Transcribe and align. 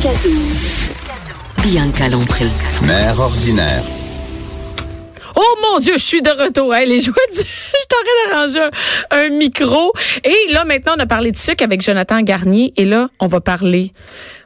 Jusqu'à 0.00 0.14
12. 0.22 0.32
Bianca 1.64 2.08
Lompré. 2.08 2.46
mère 2.86 3.18
ordinaire. 3.18 3.82
Oh 5.34 5.56
mon 5.62 5.80
Dieu, 5.80 5.94
je 5.94 6.02
suis 6.02 6.22
de 6.22 6.30
retour. 6.30 6.72
Hey, 6.72 6.88
les 6.88 7.00
joies 7.00 7.14
du... 7.32 7.38
Je 7.40 7.86
t'aurais 7.88 8.30
d'arranger 8.30 8.68
un, 9.10 9.18
un 9.26 9.28
micro. 9.30 9.92
Et 10.22 10.52
là, 10.52 10.64
maintenant, 10.64 10.92
on 10.96 11.00
a 11.00 11.06
parlé 11.06 11.32
de 11.32 11.36
sucre 11.36 11.64
avec 11.64 11.80
Jonathan 11.82 12.20
Garnier. 12.22 12.72
Et 12.76 12.84
là, 12.84 13.08
on 13.18 13.26
va 13.26 13.40
parler... 13.40 13.92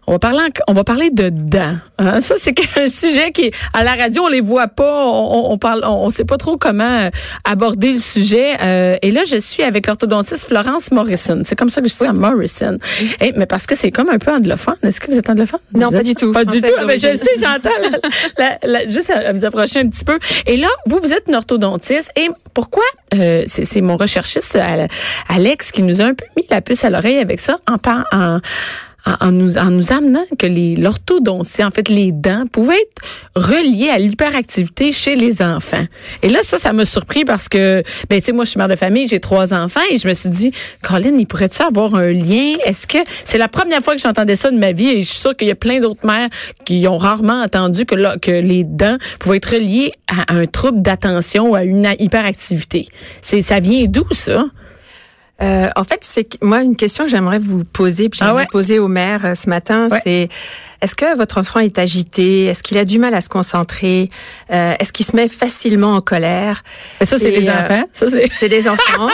On 0.08 0.12
va 0.12 0.18
parler, 0.18 0.38
en- 0.40 0.72
on 0.72 0.72
va 0.72 0.82
parler 0.82 1.10
de 1.10 1.28
dents. 1.28 1.76
hein. 1.98 2.20
Ça, 2.20 2.34
c'est 2.36 2.54
un 2.76 2.88
sujet 2.88 3.30
qui, 3.30 3.52
à 3.72 3.84
la 3.84 3.92
radio, 3.94 4.22
on 4.24 4.28
les 4.28 4.40
voit 4.40 4.66
pas. 4.66 5.04
On, 5.06 5.52
on, 5.52 5.58
parle, 5.58 5.82
on, 5.84 6.06
on 6.06 6.10
sait 6.10 6.24
pas 6.24 6.38
trop 6.38 6.56
comment 6.56 6.82
euh, 7.02 7.10
aborder 7.44 7.92
le 7.92 7.98
sujet. 8.00 8.56
Euh, 8.60 8.96
et 9.00 9.12
là, 9.12 9.22
je 9.24 9.36
suis 9.36 9.62
avec 9.62 9.86
l'orthodontiste 9.86 10.48
Florence 10.48 10.90
Morrison. 10.90 11.42
C'est 11.44 11.54
comme 11.56 11.70
ça 11.70 11.80
que 11.80 11.86
je 11.88 11.92
dis 11.92 11.98
ça, 11.98 12.12
Morrison. 12.12 12.78
Eh, 13.20 13.32
mais 13.36 13.46
parce 13.46 13.66
que 13.66 13.76
c'est 13.76 13.92
comme 13.92 14.08
un 14.08 14.18
peu 14.18 14.32
anglophone. 14.32 14.74
Est-ce 14.82 15.00
que 15.00 15.08
vous 15.10 15.18
êtes 15.18 15.30
anglophone? 15.30 15.60
Non, 15.74 15.86
Vous 15.86 15.96
pas 15.98 16.02
du 16.02 16.14
tout. 16.16 16.32
Pas 16.32 16.44
du 16.44 16.60
tout? 16.60 16.68
Ah, 16.80 16.84
ben, 16.84 16.98
je 16.98 17.16
sais, 17.16 17.30
j'entends. 17.40 17.70
la- 18.38 18.58
la- 18.66 18.80
la- 18.80 18.88
juste 18.88 19.10
à, 19.10 19.32
vous 19.32 19.44
approcher 19.44 19.78
un 19.80 19.88
petit 19.88 20.04
peu. 20.04 20.18
Et 20.46 20.56
là, 20.56 20.68
vous, 20.86 20.98
vous 21.00 21.12
êtes 21.12 21.28
une 21.28 21.36
orthodontiste. 21.36 22.10
Et 22.16 22.28
pourquoi 22.54 22.82
euh, 23.14 23.44
c'est 23.46 23.80
mon 23.80 23.96
recherchiste 23.96 24.58
Alex 25.28 25.70
qui 25.70 25.82
nous 25.84 26.00
a 26.00 26.04
un 26.06 26.14
peu 26.14 26.24
mis 26.36 26.44
la 26.50 26.60
puce 26.60 26.84
à 26.84 26.90
l'oreille 26.90 27.18
avec 27.18 27.38
ça 27.40 27.58
en, 27.70 27.78
par- 27.78 28.04
en 28.12 28.38
en, 29.04 29.32
nous 29.32 29.58
en 29.58 29.70
nous 29.70 29.92
amenant 29.92 30.24
que 30.38 30.46
les 30.46 30.76
l'orthodontie, 30.76 31.64
en 31.64 31.70
fait 31.70 31.88
les 31.88 32.12
dents, 32.12 32.44
pouvaient 32.50 32.80
être 32.80 33.02
reliées 33.34 33.90
à 33.90 33.98
l'hyperactivité 33.98 34.92
chez 34.92 35.16
les 35.16 35.42
enfants. 35.42 35.84
Et 36.22 36.28
là, 36.28 36.40
ça, 36.42 36.58
ça 36.58 36.72
m'a 36.72 36.84
surpris 36.84 37.24
parce 37.24 37.48
que, 37.48 37.82
ben 38.08 38.20
tu 38.20 38.26
sais, 38.26 38.32
moi 38.32 38.44
je 38.44 38.50
suis 38.50 38.58
mère 38.58 38.68
de 38.68 38.76
famille, 38.76 39.08
j'ai 39.08 39.20
trois 39.20 39.54
enfants 39.54 39.80
et 39.90 39.98
je 39.98 40.06
me 40.06 40.14
suis 40.14 40.28
dit, 40.28 40.52
Colin, 40.82 41.16
il 41.18 41.26
pourrait-tu 41.26 41.62
avoir 41.62 41.94
un 41.94 42.12
lien? 42.12 42.54
Est-ce 42.64 42.86
que 42.86 42.98
c'est 43.24 43.38
la 43.38 43.48
première 43.48 43.80
fois 43.80 43.94
que 43.94 44.00
j'entendais 44.00 44.36
ça 44.36 44.50
de 44.50 44.58
ma 44.58 44.72
vie 44.72 44.88
et 44.88 45.02
je 45.02 45.08
suis 45.08 45.18
sûre 45.18 45.36
qu'il 45.36 45.48
y 45.48 45.52
a 45.52 45.56
plein 45.56 45.80
d'autres 45.80 46.06
mères 46.06 46.28
qui 46.64 46.86
ont 46.86 46.98
rarement 46.98 47.42
entendu 47.42 47.84
que 47.86 48.18
que 48.18 48.30
les 48.30 48.64
dents 48.64 48.96
pouvaient 49.18 49.38
être 49.38 49.54
reliées 49.54 49.92
à 50.08 50.34
un 50.34 50.46
trouble 50.46 50.82
d'attention 50.82 51.50
ou 51.50 51.54
à 51.54 51.64
une 51.64 51.88
hyperactivité. 51.98 52.86
C'est 53.20 53.42
ça 53.42 53.60
vient 53.60 53.86
d'où 53.86 54.04
ça? 54.10 54.44
Euh, 55.42 55.68
en 55.76 55.84
fait, 55.84 55.98
c'est 56.02 56.42
moi 56.42 56.60
une 56.62 56.76
question 56.76 57.04
que 57.04 57.10
j'aimerais 57.10 57.38
vous 57.40 57.64
poser, 57.64 58.08
puis 58.08 58.20
Ah 58.22 58.26
j'aimerais 58.26 58.42
ouais? 58.42 58.48
poser 58.50 58.78
au 58.78 58.88
maire 58.88 59.22
euh, 59.24 59.34
ce 59.34 59.48
matin, 59.48 59.88
Ouais. 59.90 59.98
c'est 60.04 60.28
est-ce 60.80 60.94
que 60.94 61.16
votre 61.16 61.38
enfant 61.38 61.60
est 61.60 61.78
agité? 61.78 62.44
Est-ce 62.46 62.62
qu'il 62.62 62.78
a 62.78 62.84
du 62.84 62.98
mal 62.98 63.14
à 63.14 63.20
se 63.20 63.28
concentrer? 63.28 64.10
Euh, 64.52 64.74
Est-ce 64.78 64.92
qu'il 64.92 65.06
se 65.06 65.16
met 65.16 65.28
facilement 65.28 65.94
en 65.94 66.00
colère? 66.00 66.62
Ça 67.02 67.18
c'est 67.18 67.30
les 67.30 67.48
euh, 67.48 67.52
enfants. 67.58 67.84
Ça 67.92 68.06
C'est 68.30 68.48
des 68.48 68.68
enfants. 68.68 69.08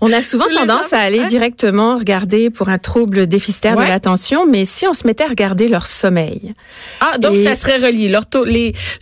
On 0.00 0.12
a 0.12 0.22
souvent 0.22 0.46
tendance 0.52 0.92
à 0.92 0.98
aller 0.98 1.24
directement 1.24 1.96
regarder 1.96 2.50
pour 2.50 2.68
un 2.68 2.78
trouble 2.78 3.26
déficitaire 3.26 3.76
Ouais. 3.76 3.84
de 3.84 3.88
l'attention, 3.90 4.46
mais 4.46 4.64
si 4.64 4.86
on 4.86 4.92
se 4.92 5.06
mettait 5.06 5.24
à 5.24 5.28
regarder 5.28 5.68
leur 5.68 5.86
sommeil, 5.86 6.54
Ah, 7.00 7.18
donc 7.18 7.34
Et- 7.34 7.44
ça 7.44 7.54
serait 7.54 7.76
relié. 7.78 8.08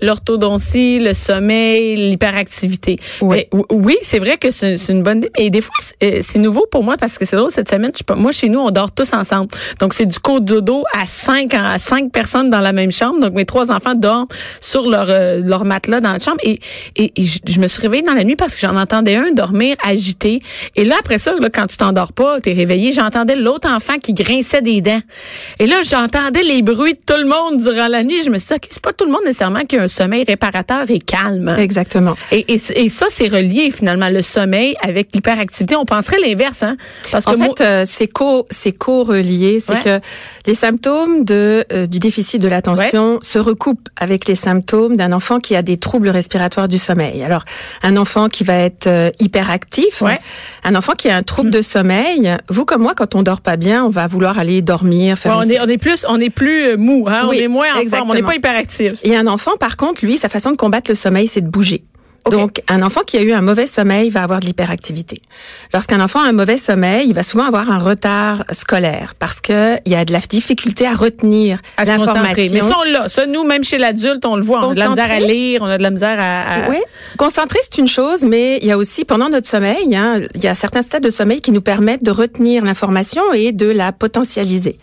L'orthodontie, 0.00 0.98
le 0.98 1.12
sommeil, 1.12 1.96
l'hyperactivité. 1.96 2.96
Ouais. 3.20 3.48
Mais, 3.52 3.62
oui, 3.70 3.96
c'est 4.02 4.18
vrai 4.18 4.36
que 4.36 4.50
c'est, 4.50 4.76
une 4.88 5.02
bonne 5.02 5.18
idée. 5.18 5.30
Mais 5.38 5.50
des 5.50 5.60
fois, 5.60 5.74
c'est, 5.80 5.96
euh, 6.02 6.18
c'est 6.22 6.38
nouveau 6.38 6.66
pour 6.70 6.82
moi 6.84 6.96
parce 6.96 7.18
que 7.18 7.24
c'est 7.24 7.36
drôle 7.36 7.50
cette 7.50 7.68
semaine. 7.70 7.92
je 7.96 8.14
moi, 8.14 8.32
chez 8.32 8.48
nous, 8.48 8.60
on 8.60 8.70
dort 8.70 8.90
tous 8.92 9.12
ensemble. 9.12 9.48
Donc, 9.80 9.94
c'est 9.94 10.06
du 10.06 10.18
dodo 10.40 10.84
à 10.92 11.06
cinq, 11.06 11.54
à 11.54 11.78
cinq 11.78 12.10
personnes 12.12 12.50
dans 12.50 12.60
la 12.60 12.72
même 12.72 12.92
chambre. 12.92 13.20
Donc, 13.20 13.34
mes 13.34 13.44
trois 13.44 13.70
enfants 13.70 13.94
dorment 13.94 14.26
sur 14.60 14.88
leur, 14.88 15.06
euh, 15.08 15.40
leur 15.44 15.64
matelas 15.64 16.00
dans 16.00 16.12
la 16.12 16.18
chambre. 16.18 16.38
Et, 16.42 16.58
et, 16.96 17.12
et 17.16 17.24
je, 17.24 17.38
je 17.46 17.60
me 17.60 17.66
suis 17.66 17.80
réveillée 17.82 18.02
dans 18.04 18.14
la 18.14 18.24
nuit 18.24 18.36
parce 18.36 18.54
que 18.54 18.60
j'en 18.60 18.76
entendais 18.76 19.16
un 19.16 19.32
dormir 19.32 19.76
agité. 19.84 20.40
Et 20.76 20.83
là, 20.84 20.96
après 20.98 21.18
ça, 21.18 21.34
là, 21.40 21.48
quand 21.50 21.66
tu 21.66 21.76
t'endors 21.76 22.12
pas, 22.12 22.40
t'es 22.40 22.52
réveillé, 22.52 22.92
j'entendais 22.92 23.36
l'autre 23.36 23.68
enfant 23.70 23.98
qui 23.98 24.12
grinçait 24.14 24.62
des 24.62 24.80
dents. 24.80 25.00
Et 25.58 25.66
là, 25.66 25.76
j'entendais 25.84 26.42
les 26.42 26.62
bruits 26.62 26.94
de 26.94 27.00
tout 27.06 27.18
le 27.20 27.26
monde 27.26 27.58
durant 27.60 27.88
la 27.88 28.02
nuit. 28.02 28.22
Je 28.24 28.30
me 28.30 28.38
suis 28.38 28.54
dit, 28.56 28.68
c'est 28.70 28.82
pas 28.82 28.92
tout 28.92 29.04
le 29.04 29.10
monde 29.12 29.22
nécessairement 29.24 29.64
qui 29.64 29.76
a 29.76 29.82
un 29.82 29.88
sommeil 29.88 30.24
réparateur 30.26 30.84
et 30.90 30.98
calme. 30.98 31.54
exactement. 31.58 32.14
Et, 32.30 32.44
et, 32.54 32.60
et 32.76 32.88
ça, 32.88 33.06
c'est 33.10 33.28
relié 33.28 33.70
finalement, 33.70 34.08
le 34.08 34.22
sommeil 34.22 34.74
avec 34.82 35.08
l'hyperactivité. 35.14 35.76
On 35.76 35.84
penserait 35.84 36.18
l'inverse, 36.20 36.62
hein? 36.62 36.76
Parce 37.10 37.24
que 37.24 37.32
En 37.32 37.36
moi- 37.36 37.54
fait, 37.56 37.64
euh, 37.64 37.82
c'est 37.86 38.06
co 38.08 38.46
c'est 38.50 38.72
co-relié, 38.72 39.60
c'est 39.60 39.74
Ouais. 39.74 39.80
que 39.80 40.00
les 40.46 40.54
symptômes 40.54 41.24
de 41.24 41.64
euh, 41.72 41.86
du 41.86 41.98
déficit 41.98 42.40
de 42.40 42.48
l'attention 42.48 43.18
se 43.22 43.38
recoupent 43.38 43.88
avec 43.96 44.26
les 44.28 44.34
symptômes 44.34 44.96
d'un 44.96 45.12
enfant 45.12 45.40
qui 45.40 45.56
a 45.56 45.62
des 45.62 45.76
troubles 45.76 46.08
respiratoires 46.08 46.68
du 46.68 46.78
sommeil. 46.78 47.22
Alors, 47.22 47.44
un 47.82 47.96
enfant 47.96 48.28
qui 48.28 48.44
va 48.44 48.54
être 48.54 48.86
euh, 48.86 49.10
hyperactif, 49.20 50.02
Ouais. 50.02 50.18
un 50.64 50.73
enfant 50.76 50.92
qui 50.92 51.08
a 51.08 51.16
un 51.16 51.22
trouble 51.22 51.50
de 51.50 51.62
sommeil, 51.62 52.36
vous 52.48 52.64
comme 52.64 52.82
moi 52.82 52.94
quand 52.94 53.14
on 53.14 53.22
dort 53.22 53.40
pas 53.40 53.56
bien, 53.56 53.84
on 53.84 53.88
va 53.90 54.06
vouloir 54.06 54.38
aller 54.38 54.62
dormir, 54.62 55.18
faire 55.18 55.36
Ouais, 55.38 55.44
on, 55.46 55.50
est, 55.50 55.60
on 55.60 55.66
est 55.66 55.78
plus, 55.78 56.04
on 56.08 56.20
est 56.20 56.30
plus 56.30 56.66
euh, 56.66 56.76
mou, 56.76 57.06
hein? 57.08 57.26
Oui, 57.28 57.38
on 57.40 57.44
est 57.44 57.48
moins 57.48 57.66
en 57.74 57.86
forme, 57.86 58.10
on 58.10 58.14
n'est 58.14 58.22
pas 58.22 58.34
hyperactif. 58.34 58.94
Et 59.02 59.16
un 59.16 59.26
enfant, 59.26 59.52
par 59.58 59.76
contre, 59.76 60.04
lui, 60.04 60.16
sa 60.16 60.28
façon 60.28 60.50
de 60.50 60.56
combattre 60.56 60.90
le 60.90 60.94
sommeil, 60.94 61.26
c'est 61.26 61.40
de 61.40 61.48
bouger. 61.48 61.82
Donc, 62.30 62.62
un 62.68 62.82
enfant 62.82 63.02
qui 63.06 63.16
a 63.18 63.22
eu 63.22 63.32
un 63.32 63.40
mauvais 63.42 63.66
sommeil 63.66 64.08
va 64.10 64.22
avoir 64.22 64.40
de 64.40 64.46
l'hyperactivité. 64.46 65.20
Lorsqu'un 65.72 66.00
enfant 66.00 66.20
a 66.20 66.28
un 66.28 66.32
mauvais 66.32 66.56
sommeil, 66.56 67.06
il 67.08 67.14
va 67.14 67.22
souvent 67.22 67.44
avoir 67.44 67.70
un 67.70 67.78
retard 67.78 68.44
scolaire 68.52 69.14
parce 69.18 69.40
que 69.40 69.76
il 69.84 69.92
y 69.92 69.94
a 69.94 70.04
de 70.04 70.12
la 70.12 70.20
difficulté 70.20 70.86
à 70.86 70.94
retenir 70.94 71.58
l'information. 71.98 72.34
Mais 72.54 72.60
ça, 72.68 72.76
on 72.80 72.90
l'a. 72.92 73.08
Ça, 73.08 73.26
nous, 73.26 73.44
même 73.44 73.62
chez 73.64 73.78
l'adulte, 73.78 74.24
on 74.24 74.36
le 74.36 74.42
voit. 74.42 74.66
On 74.66 74.70
a 74.70 74.74
de 74.74 74.78
la 74.78 74.88
misère 74.90 75.10
à 75.10 75.20
lire, 75.20 75.60
on 75.62 75.66
a 75.66 75.76
de 75.78 75.82
la 75.82 75.90
misère 75.90 76.16
à... 76.18 76.64
à- 76.64 76.70
Oui, 76.70 76.78
concentrer 77.18 77.58
c'est 77.62 77.78
une 77.78 77.88
chose, 77.88 78.22
mais 78.22 78.58
il 78.62 78.66
y 78.66 78.72
a 78.72 78.78
aussi 78.78 79.04
pendant 79.04 79.28
notre 79.28 79.48
sommeil, 79.48 79.94
hein, 79.94 80.20
il 80.34 80.42
y 80.42 80.48
a 80.48 80.54
certains 80.54 80.82
stades 80.82 81.02
de 81.04 81.10
sommeil 81.10 81.40
qui 81.40 81.50
nous 81.50 81.60
permettent 81.60 82.02
de 82.04 82.10
retenir 82.10 82.64
l'information 82.64 83.22
et 83.34 83.52
de 83.52 83.68
la 83.70 83.92
potentialiser. 83.92 84.78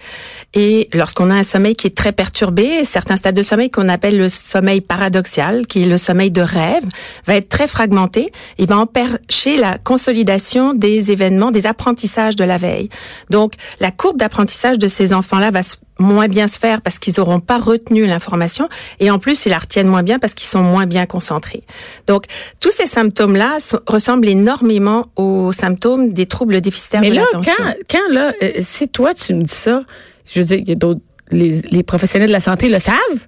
Et 0.54 0.90
lorsqu'on 0.94 1.30
a 1.32 1.36
un 1.36 1.44
sommeil 1.44 1.76
qui 1.76 1.88
est 1.88 1.96
très 1.98 2.12
perturbé, 2.12 2.84
certains 2.86 3.16
stades 3.16 3.36
de 3.36 3.42
sommeil 3.42 3.70
qu'on 3.72 3.90
appelle 3.90 4.18
le 4.18 4.30
sommeil 4.30 4.82
paradoxal, 4.82 5.66
qui 5.68 5.84
est 5.84 5.86
le 5.88 5.98
sommeil 5.98 6.30
de 6.32 6.42
rêve, 6.42 6.84
va 7.32 7.38
être 7.38 7.50
très 7.50 7.68
fragmenté. 7.68 8.32
Il 8.58 8.68
va 8.68 8.78
empêcher 8.78 9.58
la 9.58 9.78
consolidation 9.78 10.74
des 10.74 11.12
événements, 11.12 11.52
des 11.52 11.66
apprentissages 11.66 12.36
de 12.36 12.44
la 12.44 12.58
veille. 12.58 12.90
Donc, 13.30 13.54
la 13.80 13.92
courbe 13.92 14.18
d'apprentissage 14.18 14.78
de 14.78 14.88
ces 14.88 15.14
enfants-là 15.14 15.52
va 15.52 15.62
moins 16.00 16.28
bien 16.28 16.48
se 16.48 16.58
faire 16.60 16.82
parce 16.82 17.00
qu'ils 17.00 17.14
n'auront 17.18 17.40
pas 17.40 17.60
retenu 17.60 18.06
l'information 18.08 18.68
et 19.00 19.12
en 19.12 19.20
plus 19.20 19.46
ils 19.46 19.50
la 19.50 19.60
retiennent 19.60 19.88
moins 19.88 20.02
bien 20.02 20.18
parce 20.18 20.34
qu'ils 20.34 20.48
sont 20.48 20.64
moins 20.64 20.88
bien 20.88 21.06
concentrés. 21.06 21.64
Donc 22.08 22.26
tous 22.60 22.72
ces 22.72 22.88
symptômes-là 22.88 23.58
ressemblent 23.86 24.28
énormément 24.28 25.06
aux 25.16 25.52
symptômes 25.52 26.12
des 26.14 26.26
troubles 26.26 26.60
déficitaires 26.60 27.02
Mais 27.02 27.12
de 27.12 27.16
là, 27.16 27.22
l'attention. 27.22 27.54
quand, 27.56 27.74
quand 27.92 28.14
là, 28.14 28.34
euh, 28.42 28.52
si 28.62 28.88
toi, 28.90 29.14
tu 29.14 29.36
me 29.36 29.44
dis 29.44 29.54
ça, 29.54 29.84
je 30.26 30.40
veux 30.40 30.46
dire, 30.46 30.58
il 30.58 30.70
y 30.70 30.72
a 30.72 30.76
d'autres... 30.76 31.02
Les, 31.30 31.62
les 31.72 31.84
professionnels 31.84 32.28
de 32.28 32.34
la 32.34 32.42
santé 32.42 32.68
le 32.68 32.80
savent? 32.80 33.20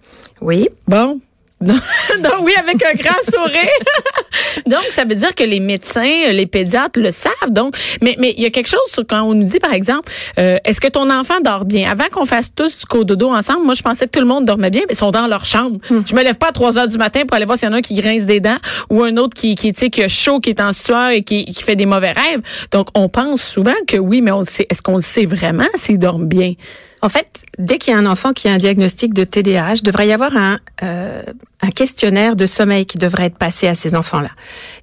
Oui, 0.41 0.67
Bon. 0.87 1.21
Non, 1.63 1.73
non, 2.23 2.29
oui, 2.41 2.53
avec 2.59 2.83
un 2.83 2.93
grand 2.95 3.23
sourire. 3.31 3.63
Donc, 4.65 4.83
ça 4.91 5.05
veut 5.05 5.15
dire 5.15 5.33
que 5.35 5.43
les 5.43 5.59
médecins, 5.59 6.31
les 6.31 6.45
pédiatres 6.45 6.99
le 6.99 7.11
savent. 7.11 7.51
Donc, 7.51 7.75
mais 8.01 8.15
mais 8.19 8.33
il 8.37 8.43
y 8.43 8.45
a 8.45 8.49
quelque 8.49 8.67
chose 8.67 8.79
sur 8.87 9.05
quand 9.07 9.21
on 9.23 9.33
nous 9.33 9.45
dit, 9.45 9.59
par 9.59 9.73
exemple, 9.73 10.11
euh, 10.39 10.57
est-ce 10.65 10.81
que 10.81 10.87
ton 10.87 11.09
enfant 11.09 11.39
dort 11.43 11.65
bien? 11.65 11.89
Avant 11.89 12.07
qu'on 12.11 12.25
fasse 12.25 12.53
tous 12.53 12.79
du 12.79 12.85
cododo 12.85 13.29
ensemble, 13.29 13.65
moi, 13.65 13.73
je 13.73 13.81
pensais 13.81 14.05
que 14.05 14.11
tout 14.11 14.19
le 14.19 14.25
monde 14.25 14.45
dormait 14.45 14.69
bien, 14.69 14.81
mais 14.87 14.93
ils 14.93 14.97
sont 14.97 15.11
dans 15.11 15.27
leur 15.27 15.45
chambre. 15.45 15.77
Je 15.89 16.15
me 16.15 16.23
lève 16.23 16.35
pas 16.35 16.47
à 16.47 16.51
3 16.51 16.77
heures 16.77 16.87
du 16.87 16.97
matin 16.97 17.21
pour 17.27 17.35
aller 17.35 17.45
voir 17.45 17.57
s'il 17.57 17.67
y 17.67 17.71
en 17.71 17.75
a 17.75 17.77
un 17.77 17.81
qui 17.81 17.93
grince 17.93 18.25
des 18.25 18.39
dents 18.39 18.57
ou 18.89 19.03
un 19.03 19.17
autre 19.17 19.35
qui 19.35 19.55
qui 19.55 19.73
qui 19.73 20.03
a 20.03 20.07
chaud, 20.07 20.39
qui 20.39 20.49
est 20.49 20.61
en 20.61 20.73
sueur 20.73 21.09
et 21.09 21.23
qui, 21.23 21.45
qui 21.45 21.63
fait 21.63 21.75
des 21.75 21.85
mauvais 21.85 22.11
rêves. 22.11 22.41
Donc, 22.71 22.87
on 22.95 23.09
pense 23.09 23.41
souvent 23.41 23.73
que 23.87 23.97
oui, 23.97 24.21
mais 24.21 24.31
on 24.31 24.39
le 24.39 24.45
sait. 24.45 24.67
Est-ce 24.69 24.81
qu'on 24.81 24.95
le 24.95 25.01
sait 25.01 25.25
vraiment 25.25 25.67
s'ils 25.75 25.99
dorment 25.99 26.27
bien? 26.27 26.53
En 27.03 27.09
fait, 27.09 27.43
dès 27.59 27.77
qu'il 27.79 27.93
y 27.93 27.95
a 27.97 27.99
un 27.99 28.05
enfant 28.05 28.31
qui 28.31 28.47
a 28.47 28.53
un 28.53 28.57
diagnostic 28.57 29.13
de 29.13 29.25
TDAH, 29.25 29.73
il 29.75 29.83
devrait 29.83 30.07
y 30.07 30.13
avoir 30.13 30.37
un, 30.37 30.57
euh, 30.83 31.21
un 31.61 31.69
questionnaire 31.69 32.37
de 32.37 32.45
sommeil 32.45 32.85
qui 32.85 32.97
devrait 32.97 33.25
être 33.25 33.37
passé 33.37 33.67
à 33.67 33.75
ces 33.75 33.93
enfants-là. 33.93 34.29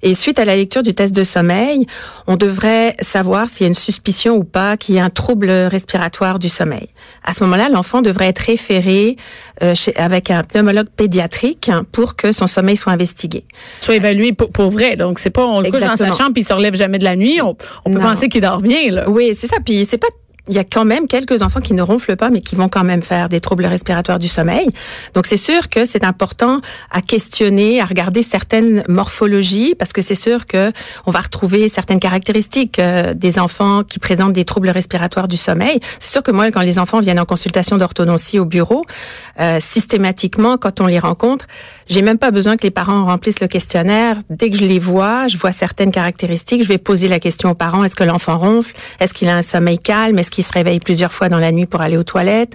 Et 0.03 0.13
suite 0.13 0.37
à 0.37 0.45
la 0.45 0.55
lecture 0.55 0.83
du 0.83 0.93
test 0.93 1.15
de 1.15 1.23
sommeil, 1.23 1.87
on 2.27 2.37
devrait 2.37 2.95
savoir 3.01 3.49
s'il 3.49 3.63
y 3.63 3.65
a 3.65 3.69
une 3.69 3.73
suspicion 3.73 4.35
ou 4.35 4.43
pas 4.43 4.77
qu'il 4.77 4.93
y 4.93 4.99
a 4.99 5.03
un 5.03 5.09
trouble 5.09 5.49
respiratoire 5.49 6.37
du 6.37 6.47
sommeil. 6.47 6.89
À 7.23 7.33
ce 7.33 7.43
moment-là, 7.43 7.69
l'enfant 7.69 8.03
devrait 8.03 8.27
être 8.27 8.39
référé 8.39 9.15
euh, 9.63 9.73
chez, 9.73 9.95
avec 9.95 10.29
un 10.29 10.43
pneumologue 10.43 10.89
pédiatrique 10.95 11.69
hein, 11.69 11.85
pour 11.91 12.15
que 12.15 12.31
son 12.31 12.45
sommeil 12.45 12.77
soit 12.77 12.93
investigué. 12.93 13.45
soit 13.79 13.95
évalué 13.95 14.31
pour, 14.33 14.51
pour 14.51 14.69
vrai. 14.69 14.95
Donc, 14.95 15.17
c'est 15.17 15.31
pas 15.31 15.45
on 15.45 15.59
le 15.61 15.71
couche 15.71 15.79
dans 15.81 15.95
sa 15.95 16.11
chambre 16.11 16.33
puis 16.33 16.43
il 16.43 16.45
se 16.45 16.53
relève 16.53 16.75
jamais 16.75 16.99
de 16.99 17.03
la 17.03 17.15
nuit. 17.15 17.41
On, 17.41 17.55
on 17.85 17.91
peut 17.91 17.99
Non. 17.99 18.13
penser 18.13 18.29
qu'il 18.29 18.41
dort 18.41 18.61
bien, 18.61 18.91
là. 18.91 19.09
Oui, 19.09 19.33
c'est 19.33 19.47
ça. 19.47 19.57
Puis 19.65 19.85
c'est 19.85 19.97
pas 19.97 20.07
il 20.47 20.55
y 20.55 20.59
a 20.59 20.63
quand 20.63 20.85
même 20.85 21.07
quelques 21.07 21.43
enfants 21.43 21.61
qui 21.61 21.73
ne 21.73 21.81
ronflent 21.81 22.15
pas, 22.15 22.29
mais 22.29 22.41
qui 22.41 22.55
vont 22.55 22.67
quand 22.67 22.83
même 22.83 23.03
faire 23.03 23.29
des 23.29 23.39
troubles 23.39 23.65
respiratoires 23.65 24.17
du 24.17 24.27
sommeil. 24.27 24.67
Donc 25.13 25.27
c'est 25.27 25.37
sûr 25.37 25.69
que 25.69 25.85
c'est 25.85 26.03
important 26.03 26.61
à 26.89 27.01
questionner, 27.01 27.79
à 27.79 27.85
regarder 27.85 28.23
certaines 28.23 28.83
morphologies, 28.87 29.75
parce 29.75 29.93
que 29.93 30.01
c'est 30.01 30.15
sûr 30.15 30.47
que 30.47 30.71
on 31.05 31.11
va 31.11 31.19
retrouver 31.19 31.69
certaines 31.69 31.99
caractéristiques 31.99 32.79
euh, 32.79 33.13
des 33.13 33.37
enfants 33.37 33.83
qui 33.83 33.99
présentent 33.99 34.33
des 34.33 34.45
troubles 34.45 34.69
respiratoires 34.69 35.27
du 35.27 35.37
sommeil. 35.37 35.79
C'est 35.99 36.11
sûr 36.11 36.23
que 36.23 36.31
moi, 36.31 36.49
quand 36.51 36.61
les 36.61 36.79
enfants 36.79 37.01
viennent 37.01 37.19
en 37.19 37.25
consultation 37.25 37.77
d'orthodontie 37.77 38.39
au 38.39 38.45
bureau, 38.45 38.83
euh, 39.39 39.59
systématiquement, 39.59 40.57
quand 40.57 40.81
on 40.81 40.87
les 40.87 40.99
rencontre, 40.99 41.45
j'ai 41.87 42.01
même 42.01 42.17
pas 42.17 42.31
besoin 42.31 42.57
que 42.57 42.63
les 42.63 42.71
parents 42.71 43.05
remplissent 43.05 43.41
le 43.41 43.47
questionnaire. 43.47 44.17
Dès 44.29 44.49
que 44.49 44.57
je 44.57 44.65
les 44.65 44.79
vois, 44.79 45.27
je 45.27 45.37
vois 45.37 45.51
certaines 45.51 45.91
caractéristiques. 45.91 46.63
Je 46.63 46.67
vais 46.67 46.77
poser 46.77 47.07
la 47.07 47.19
question 47.19 47.51
aux 47.51 47.55
parents 47.55 47.83
est-ce 47.83 47.95
que 47.95 48.03
l'enfant 48.03 48.37
ronfle? 48.37 48.73
Est-ce 48.99 49.13
qu'il 49.13 49.27
a 49.27 49.35
un 49.35 49.41
sommeil 49.41 49.77
calme? 49.77 50.17
Qu'il 50.31 50.43
se 50.43 50.51
réveille 50.51 50.79
plusieurs 50.79 51.13
fois 51.13 51.29
dans 51.29 51.37
la 51.37 51.51
nuit 51.51 51.67
pour 51.67 51.81
aller 51.81 51.97
aux 51.97 52.03
toilettes 52.03 52.53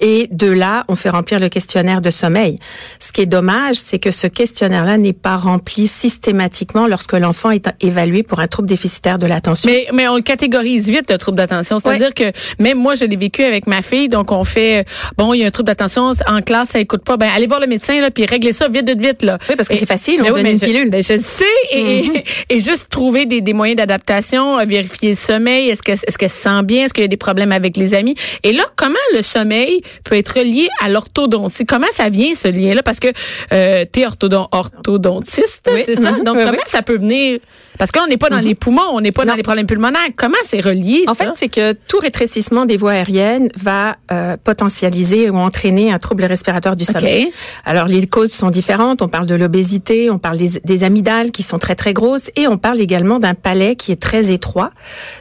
Et 0.00 0.28
de 0.30 0.48
là, 0.50 0.84
on 0.88 0.96
fait 0.96 1.08
remplir 1.08 1.38
le 1.40 1.48
questionnaire 1.48 2.00
de 2.02 2.10
sommeil. 2.10 2.58
Ce 3.00 3.12
qui 3.12 3.22
est 3.22 3.26
dommage, 3.26 3.76
c'est 3.76 3.98
que 3.98 4.10
ce 4.10 4.26
questionnaire-là 4.26 4.98
n'est 4.98 5.12
pas 5.14 5.36
rempli 5.36 5.86
systématiquement 5.86 6.86
lorsque 6.86 7.12
l'enfant 7.14 7.50
est 7.50 7.68
évalué 7.80 8.22
pour 8.22 8.40
un 8.40 8.46
trouble 8.48 8.68
déficitaire 8.68 9.18
de 9.18 9.26
l'attention. 9.26 9.70
Mais, 9.70 9.86
mais 9.92 10.08
on 10.08 10.16
le 10.16 10.22
catégorise 10.22 10.88
vite, 10.88 11.10
le 11.10 11.18
trouble 11.18 11.38
d'attention. 11.38 11.78
C'est-à-dire 11.78 12.12
que 12.14 12.32
même 12.58 12.78
moi, 12.78 12.94
je 12.94 13.04
l'ai 13.04 13.16
vécu 13.16 13.42
avec 13.42 13.66
ma 13.66 13.80
fille. 13.82 14.08
Donc, 14.08 14.32
on 14.32 14.44
fait, 14.44 14.84
bon, 15.16 15.32
il 15.34 15.40
y 15.40 15.44
a 15.44 15.46
un 15.46 15.50
trouble 15.50 15.68
d'attention 15.68 16.12
en 16.26 16.42
classe, 16.42 16.70
ça 16.70 16.78
écoute 16.80 17.04
pas. 17.04 17.16
Ben, 17.16 17.28
allez 17.34 17.46
voir 17.46 17.60
le 17.60 17.66
médecin, 17.66 18.00
là, 18.00 18.10
puis 18.10 18.26
réglez 18.26 18.52
ça 18.52 18.68
vite, 18.68 18.88
vite, 18.88 19.00
vite, 19.00 19.22
là. 19.22 19.38
Oui, 19.48 19.54
parce 19.56 19.68
que 19.68 19.76
c'est 19.76 19.86
facile, 19.86 20.16
on 20.20 20.24
Ben 20.24 20.30
oui, 20.32 20.34
donne 20.36 20.42
mais 20.42 20.52
une 20.52 20.58
je- 20.60 20.64
pilule. 20.66 20.90
ben, 20.90 21.02
je 21.02 21.12
le 21.14 21.20
sais. 21.20 21.44
Et, 21.72 22.24
et 22.50 22.60
juste 22.60 22.88
trouver 22.90 23.26
des, 23.26 23.40
des 23.40 23.52
moyens 23.52 23.76
d'adaptation, 23.78 24.58
euh, 24.58 24.64
vérifier 24.64 25.10
le 25.10 25.16
sommeil. 25.16 25.68
Est-ce 25.70 25.82
que, 25.82 25.92
est-ce 25.92 26.18
qu'elle 26.18 26.30
se 26.30 26.36
sent 26.42 26.62
bien? 26.64 26.84
Est-ce 26.84 26.92
qu'il 26.94 27.04
des 27.12 27.18
problèmes 27.18 27.52
avec 27.52 27.76
les 27.76 27.92
amis? 27.94 28.14
Et 28.42 28.52
là, 28.52 28.64
comment 28.74 29.06
le 29.14 29.20
sommeil 29.22 29.82
peut 30.04 30.16
être 30.16 30.38
lié 30.40 30.68
à 30.82 30.88
l'orthodontie? 30.88 31.66
Comment 31.66 31.92
ça 31.92 32.08
vient, 32.08 32.34
ce 32.34 32.48
lien-là? 32.48 32.82
Parce 32.82 33.00
que, 33.00 33.08
euh, 33.52 33.84
t'es 33.92 34.04
orthodon- 34.06 34.48
orthodontiste, 34.50 35.68
Oui. 35.72 35.82
c'est 35.84 35.96
ça? 35.96 36.12
Mhm. 36.12 36.24
Donc, 36.24 36.36
Oui, 36.36 36.42
comment 36.44 36.56
oui. 36.58 36.64
ça 36.76 36.80
peut 36.82 36.96
venir? 36.96 37.38
Parce 37.78 37.90
qu'on 37.90 38.06
n'est 38.06 38.16
pas 38.16 38.28
dans 38.28 38.38
les 38.38 38.54
poumons, 38.54 38.82
on 38.92 39.00
n'est 39.00 39.12
pas 39.12 39.24
dans 39.24 39.34
les 39.34 39.42
problèmes 39.42 39.66
pulmonaires. 39.66 40.00
Comment 40.16 40.36
c'est 40.44 40.60
relié, 40.60 41.04
En 41.06 41.14
ça? 41.14 41.24
fait, 41.24 41.30
c'est 41.34 41.48
que 41.48 41.72
tout 41.72 41.98
rétrécissement 41.98 42.66
des 42.66 42.76
voies 42.76 42.92
aériennes 42.92 43.48
va 43.56 43.96
euh, 44.10 44.36
potentialiser 44.42 45.30
ou 45.30 45.36
entraîner 45.36 45.92
un 45.92 45.98
trouble 45.98 46.24
respiratoire 46.24 46.76
du 46.76 46.84
sommeil. 46.84 47.26
OK. 47.26 47.32
Alors, 47.64 47.86
les 47.86 48.06
causes 48.06 48.32
sont 48.32 48.50
différentes. 48.50 49.02
On 49.02 49.08
parle 49.08 49.26
de 49.26 49.34
l'obésité, 49.34 50.10
on 50.10 50.18
parle 50.18 50.38
des, 50.38 50.60
des 50.64 50.84
amygdales 50.84 51.30
qui 51.32 51.42
sont 51.42 51.58
très, 51.58 51.74
très 51.74 51.92
grosses 51.92 52.30
et 52.36 52.46
on 52.46 52.58
parle 52.58 52.80
également 52.80 53.18
d'un 53.18 53.34
palais 53.34 53.76
qui 53.76 53.92
est 53.92 54.00
très 54.00 54.30
étroit. 54.30 54.70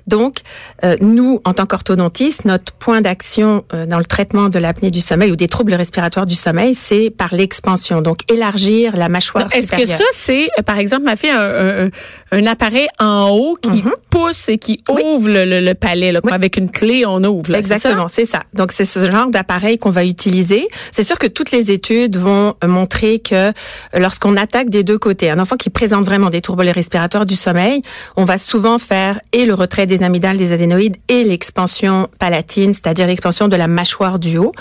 Donc, 0.08 0.40
euh, 0.84 0.96
nous, 1.02 1.40
en 1.46 1.54
tant 1.54 1.66
qu'orthodontistes, 1.66 2.46
notre 2.46 2.74
point 2.74 3.02
d'action 3.02 3.64
euh, 3.74 3.86
dans 3.86 4.00
le 4.00 4.06
traitement 4.06 4.50
de 4.50 4.60
l'apnée 4.60 4.92
du 4.92 5.02
sommeil 5.02 5.32
ou 5.32 5.36
des 5.36 5.48
troubles 5.48 5.74
respiratoires 5.74 6.26
du 6.26 6.36
sommeil, 6.36 6.76
c'est 6.76 7.10
par 7.10 7.34
l'expansion. 7.34 8.02
Donc, 8.02 8.20
élargir 8.30 8.96
la 8.98 9.10
mâchoire 9.10 9.48
Est-ce 9.54 9.72
que 9.72 9.86
ça, 9.86 10.04
c'est, 10.12 10.50
euh, 10.60 10.64
par 10.64 10.78
exemple, 10.78 11.04
ma 11.04 11.16
fille 11.16 11.30
a 11.30 11.42
un, 11.42 11.90
un, 12.32 12.41
un 12.42 12.48
appareil 12.48 12.88
en 13.00 13.30
haut 13.30 13.56
qui 13.62 13.84
pousse 14.10 14.50
et 14.50 14.58
qui 14.58 14.82
Mhm. 14.90 14.96
Oui. 14.96 15.02
ouvre 15.06 15.30
le, 15.30 15.46
le, 15.46 15.60
le 15.62 15.74
palais, 15.76 16.12
là, 16.12 16.20
Oui. 16.24 16.32
avec 16.34 16.58
une 16.58 16.70
clé, 16.70 17.06
on 17.06 17.24
ouvre. 17.24 17.52
là? 17.52 17.60
Exactement, 17.60 18.08
c'est 18.10 18.26
ça. 18.26 18.44
Donc 18.54 18.72
c'est 18.72 18.86
ce 18.86 19.10
genre 19.12 19.30
d'appareil 19.30 19.78
qu'on 19.78 19.90
va 19.92 20.04
utiliser. 20.06 20.68
C'est 20.92 21.04
sûr 21.04 21.18
que 21.20 21.28
toutes 21.28 21.52
les 21.52 21.72
études 21.72 22.18
vont 22.18 22.56
euh, 22.64 22.68
montrer 22.68 23.20
que 23.20 23.36
euh, 23.50 23.52
lorsqu'on 23.98 24.36
attaque 24.38 24.70
des 24.70 24.84
deux 24.84 24.98
côtés, 24.98 25.30
un 25.30 25.40
enfant 25.40 25.56
qui 25.58 25.70
présente 25.70 26.06
vraiment 26.06 26.30
des 26.30 26.42
troubles 26.42 26.68
respiratoires 26.70 27.26
du 27.26 27.36
sommeil, 27.36 27.82
on 28.18 28.26
va 28.26 28.38
souvent 28.38 28.80
faire 28.80 29.20
et 29.34 29.46
le 29.46 29.54
retrait 29.54 29.86
des 29.86 30.04
amygdales, 30.04 30.38
des 30.38 30.52
adénoïdes 30.52 30.98
et 31.08 31.24
l'expansion 31.24 32.08
palatine, 32.20 32.74
c'est-à-dire 32.74 33.08
l'expansion 33.08 33.48
de 33.48 33.56
la 33.56 33.68
mâchoire 33.68 34.20
du 34.20 34.38
haut, 34.38 34.52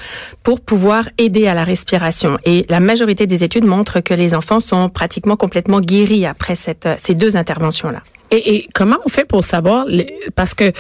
pour 0.43 0.61
pouvoir 0.61 1.09
aider 1.19 1.47
à 1.47 1.55
la 1.55 1.65
respiration. 1.65 2.39
Et 2.45 2.67
la 2.69 2.81
majorité 2.81 3.27
des 3.27 3.43
études 3.45 3.65
montrent 3.65 4.01
que 4.01 4.15
les 4.15 4.35
enfants 4.35 4.61
sont 4.61 4.89
pratiquement 4.89 5.37
complètement 5.37 5.81
guéris 5.81 6.27
après 6.27 6.55
cette, 6.57 6.87
euh, 6.87 6.95
ces 6.99 7.15
deux 7.15 7.37
Et, 8.31 8.55
et 8.57 8.69
comment 8.75 8.99
on 9.05 9.09
fait 9.09 9.25
pour 9.25 9.43
savoir, 9.45 9.85
les- 9.87 10.19
parce 10.37 10.55
que 10.55 10.73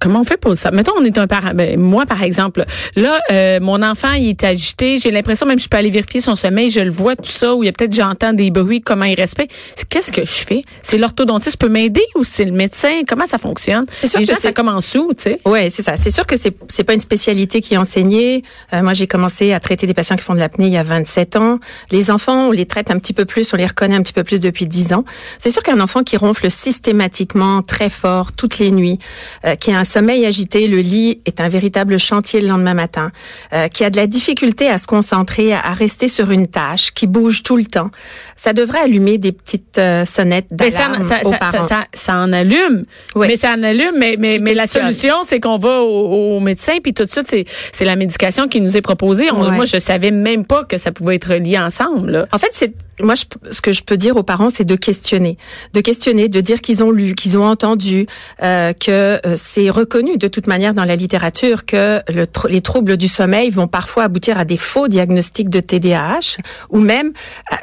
comment 0.00 0.20
on 0.20 0.24
fait 0.24 0.36
pour 0.36 0.56
ça? 0.56 0.70
Mettons, 0.70 0.92
on 0.98 1.04
est 1.04 1.18
un 1.18 1.26
parent. 1.26 1.52
Ben, 1.54 1.78
moi, 1.78 2.06
par 2.06 2.22
exemple, 2.22 2.64
là, 2.96 3.20
euh, 3.30 3.60
mon 3.60 3.82
enfant, 3.82 4.12
il 4.12 4.30
est 4.30 4.44
agité. 4.44 4.98
J'ai 4.98 5.10
l'impression, 5.10 5.46
même 5.46 5.58
je 5.58 5.68
peux 5.68 5.76
aller 5.76 5.90
vérifier 5.90 6.20
son 6.20 6.36
sommeil, 6.36 6.70
je 6.70 6.80
le 6.80 6.90
vois, 6.90 7.16
tout 7.16 7.30
ça, 7.30 7.54
ou 7.54 7.62
il 7.62 7.66
y 7.66 7.68
a 7.68 7.72
peut-être, 7.72 7.94
j'entends 7.94 8.32
des 8.32 8.50
bruits, 8.50 8.80
comment 8.80 9.04
il 9.04 9.14
respecte. 9.14 9.52
Qu'est-ce 9.88 10.12
que 10.12 10.24
je 10.24 10.44
fais? 10.46 10.62
C'est 10.82 10.98
l'orthodontiste 10.98 11.56
peut 11.58 11.68
m'aider 11.68 12.02
ou 12.16 12.24
c'est 12.24 12.44
le 12.44 12.52
médecin? 12.52 13.02
Comment 13.06 13.26
ça 13.26 13.38
fonctionne? 13.38 13.86
C'est 14.00 14.08
sûr 14.08 14.20
Les 14.20 14.26
que 14.26 14.34
gens, 14.34 14.40
ça 14.40 14.52
commence 14.52 14.94
où, 14.94 15.12
tu 15.14 15.22
sais? 15.22 15.40
Ouais, 15.44 15.70
c'est 15.70 15.82
ça. 15.82 15.96
C'est 15.96 16.10
sûr 16.10 16.26
que 16.26 16.36
c'est 16.36 16.56
c'est 16.68 16.84
pas 16.84 16.94
une 16.94 17.00
spécialité 17.00 17.60
qui 17.60 17.74
est 17.74 17.76
enseignée. 17.76 18.42
Euh, 18.72 18.82
moi, 18.82 18.94
j'ai 18.94 19.06
commencé 19.06 19.52
à 19.52 19.60
traiter 19.60 19.86
des 19.86 19.94
patients 19.94 20.16
qui 20.16 20.22
font 20.22 20.34
de 20.34 20.38
l'apnée 20.38 20.66
il 20.66 20.72
y 20.72 20.76
a 20.76 20.82
27 20.82 21.36
ans. 21.36 21.58
Les 21.90 22.10
enfants, 22.10 22.48
on 22.48 22.50
les 22.50 22.66
traite 22.66 22.90
un 22.90 22.98
petit 22.98 23.12
peu 23.12 23.24
plus, 23.24 23.52
on 23.52 23.56
les 23.56 23.66
reconnaît 23.66 23.96
un 23.96 24.02
petit 24.02 24.12
peu 24.12 24.24
plus 24.24 24.40
depuis 24.40 24.66
10 24.66 24.92
ans. 24.94 25.04
C'est 25.38 25.50
sûr 25.50 25.62
qu'un 25.62 25.80
enfant 25.80 26.02
qui 26.02 26.16
ronfle 26.16 26.50
systématiquement, 26.50 27.62
très 27.62 27.88
fort, 27.88 28.32
toutes 28.32 28.58
les 28.58 28.70
nuits, 28.70 28.98
euh, 29.44 29.51
qui 29.56 29.72
a 29.72 29.78
un 29.78 29.84
sommeil 29.84 30.24
agité, 30.26 30.66
le 30.68 30.78
lit 30.78 31.20
est 31.26 31.40
un 31.40 31.48
véritable 31.48 31.98
chantier 31.98 32.40
le 32.40 32.48
lendemain 32.48 32.74
matin, 32.74 33.10
euh, 33.52 33.68
qui 33.68 33.84
a 33.84 33.90
de 33.90 33.96
la 33.96 34.06
difficulté 34.06 34.68
à 34.68 34.78
se 34.78 34.86
concentrer, 34.86 35.52
à, 35.52 35.60
à 35.60 35.72
rester 35.74 36.08
sur 36.08 36.30
une 36.30 36.46
tâche, 36.46 36.92
qui 36.92 37.06
bouge 37.06 37.42
tout 37.42 37.56
le 37.56 37.64
temps, 37.64 37.90
ça 38.36 38.52
devrait 38.52 38.80
allumer 38.80 39.18
des 39.18 39.32
petites 39.32 39.78
euh, 39.78 40.04
sonnettes 40.04 40.46
Mais 40.58 40.70
ça, 40.70 40.86
d'alarme 40.88 41.06
ça, 41.08 41.18
aux 41.24 41.30
ça, 41.30 41.38
parents. 41.38 41.66
ça, 41.68 41.84
ça, 41.92 42.16
en 42.16 42.32
allume. 42.32 42.84
Oui. 43.14 43.26
Mais 43.28 43.36
ça 43.36 43.52
en 43.56 43.62
allume, 43.62 43.94
mais, 43.98 44.16
mais, 44.18 44.38
mais 44.40 44.54
la 44.54 44.66
solution, 44.66 45.16
c'est 45.26 45.40
qu'on 45.40 45.58
va 45.58 45.80
au, 45.80 46.36
au 46.36 46.40
médecin, 46.40 46.78
puis 46.82 46.94
tout 46.94 47.04
de 47.04 47.10
suite, 47.10 47.26
c'est, 47.28 47.44
c'est 47.72 47.84
la 47.84 47.96
médication 47.96 48.48
qui 48.48 48.60
nous 48.60 48.76
est 48.76 48.82
proposée. 48.82 49.30
On- 49.30 49.42
Ouais. 49.42 49.50
Moi, 49.56 49.64
je 49.64 49.78
savais 49.80 50.12
même 50.12 50.44
pas 50.46 50.62
que 50.64 50.78
ça 50.78 50.92
pouvait 50.92 51.16
être 51.16 51.34
lié 51.34 51.58
ensemble. 51.58 52.10
Là. 52.12 52.26
En 52.32 52.38
fait, 52.38 52.50
c'est 52.52 52.72
moi 53.00 53.14
je, 53.14 53.24
ce 53.50 53.60
que 53.60 53.72
je 53.72 53.82
peux 53.82 53.96
dire 53.96 54.16
aux 54.16 54.22
parents, 54.22 54.50
c'est 54.50 54.64
de 54.64 54.76
questionner, 54.76 55.38
de 55.72 55.80
questionner, 55.80 56.28
de 56.28 56.40
dire 56.40 56.60
qu'ils 56.60 56.84
ont 56.84 56.90
lu, 56.90 57.14
qu'ils 57.14 57.38
ont 57.38 57.44
entendu, 57.46 58.06
euh, 58.42 58.72
que 58.72 59.18
euh, 59.26 59.34
c'est 59.36 59.70
reconnu 59.70 60.18
de 60.18 60.28
toute 60.28 60.46
manière 60.46 60.74
dans 60.74 60.84
la 60.84 60.94
littérature 60.96 61.64
que 61.64 62.00
le 62.12 62.26
les 62.48 62.60
troubles 62.60 62.96
du 62.96 63.08
sommeil 63.08 63.50
vont 63.50 63.66
parfois 63.68 64.04
aboutir 64.04 64.38
à 64.38 64.44
des 64.44 64.56
faux 64.56 64.88
diagnostics 64.88 65.48
de 65.48 65.60
TDAH 65.60 66.36
ou 66.70 66.80
même, 66.80 67.12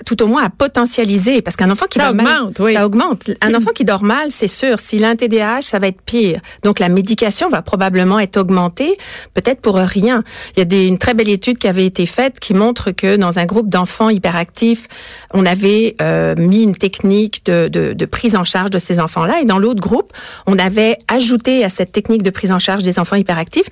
tout 0.06 0.22
au 0.24 0.28
moins, 0.28 0.44
à 0.44 0.50
potentialiser, 0.50 1.42
parce 1.42 1.56
qu'un 1.56 1.70
enfant 1.70 1.86
qui 1.90 2.00
Ça 2.00 2.12
mal- 2.12 2.26
augmente, 2.26 2.60
oui. 2.60 2.74
ça 2.74 2.86
augmente. 2.86 3.30
Un 3.42 3.54
enfant 3.54 3.72
qui 3.74 3.86
dort 3.86 4.04
mal, 4.04 4.32
c'est 4.32 4.48
sûr. 4.48 4.80
S'il 4.80 5.04
a 5.04 5.10
un 5.10 5.16
TDAH, 5.16 5.62
ça 5.64 5.80
va 5.80 5.88
être 5.88 6.02
pire. 6.02 6.40
Donc 6.64 6.80
la 6.80 6.90
médication 6.90 7.50
va 7.50 7.62
probablement 7.62 8.20
être 8.20 8.38
augmentée, 8.38 8.98
peut-être 9.34 9.62
pour 9.62 9.76
rien. 9.76 10.24
Il 10.56 10.60
y 10.60 10.62
a 10.62 10.66
des, 10.66 10.88
une 10.88 10.98
très 10.98 11.14
belle 11.14 11.30
étude 11.30 11.58
qui 11.58 11.68
avait 11.68 11.86
été 11.86 12.06
faite 12.06 12.40
qui 12.40 12.54
montre 12.54 12.92
que 12.92 13.16
dans 13.16 13.40
un 13.40 13.46
groupe 13.46 13.70
d'enfants 13.70 14.10
hyperactifs, 14.10 14.88
on 15.34 15.46
avait 15.46 15.96
euh, 16.02 16.36
mis 16.38 16.64
une 16.64 16.76
technique 16.76 17.46
de, 17.46 17.68
de, 17.68 18.06
prise 18.06 18.36
en 18.36 18.44
charge 18.44 18.70
de 18.70 18.80
ces 18.80 19.00
enfants-là, 19.00 19.42
et 19.42 19.46
dans 19.46 19.60
l'autre 19.60 19.82
groupe, 19.82 20.12
on 20.48 20.58
avait 20.58 20.98
ajouté 21.08 21.64
à 21.64 21.70
cette 21.70 21.92
technique 21.92 22.24
de 22.24 22.30
prise 22.30 22.52
en 22.52 22.60
charge 22.60 22.84
des 22.84 23.00
enfants 23.00 23.16
hyperactifs 23.16 23.70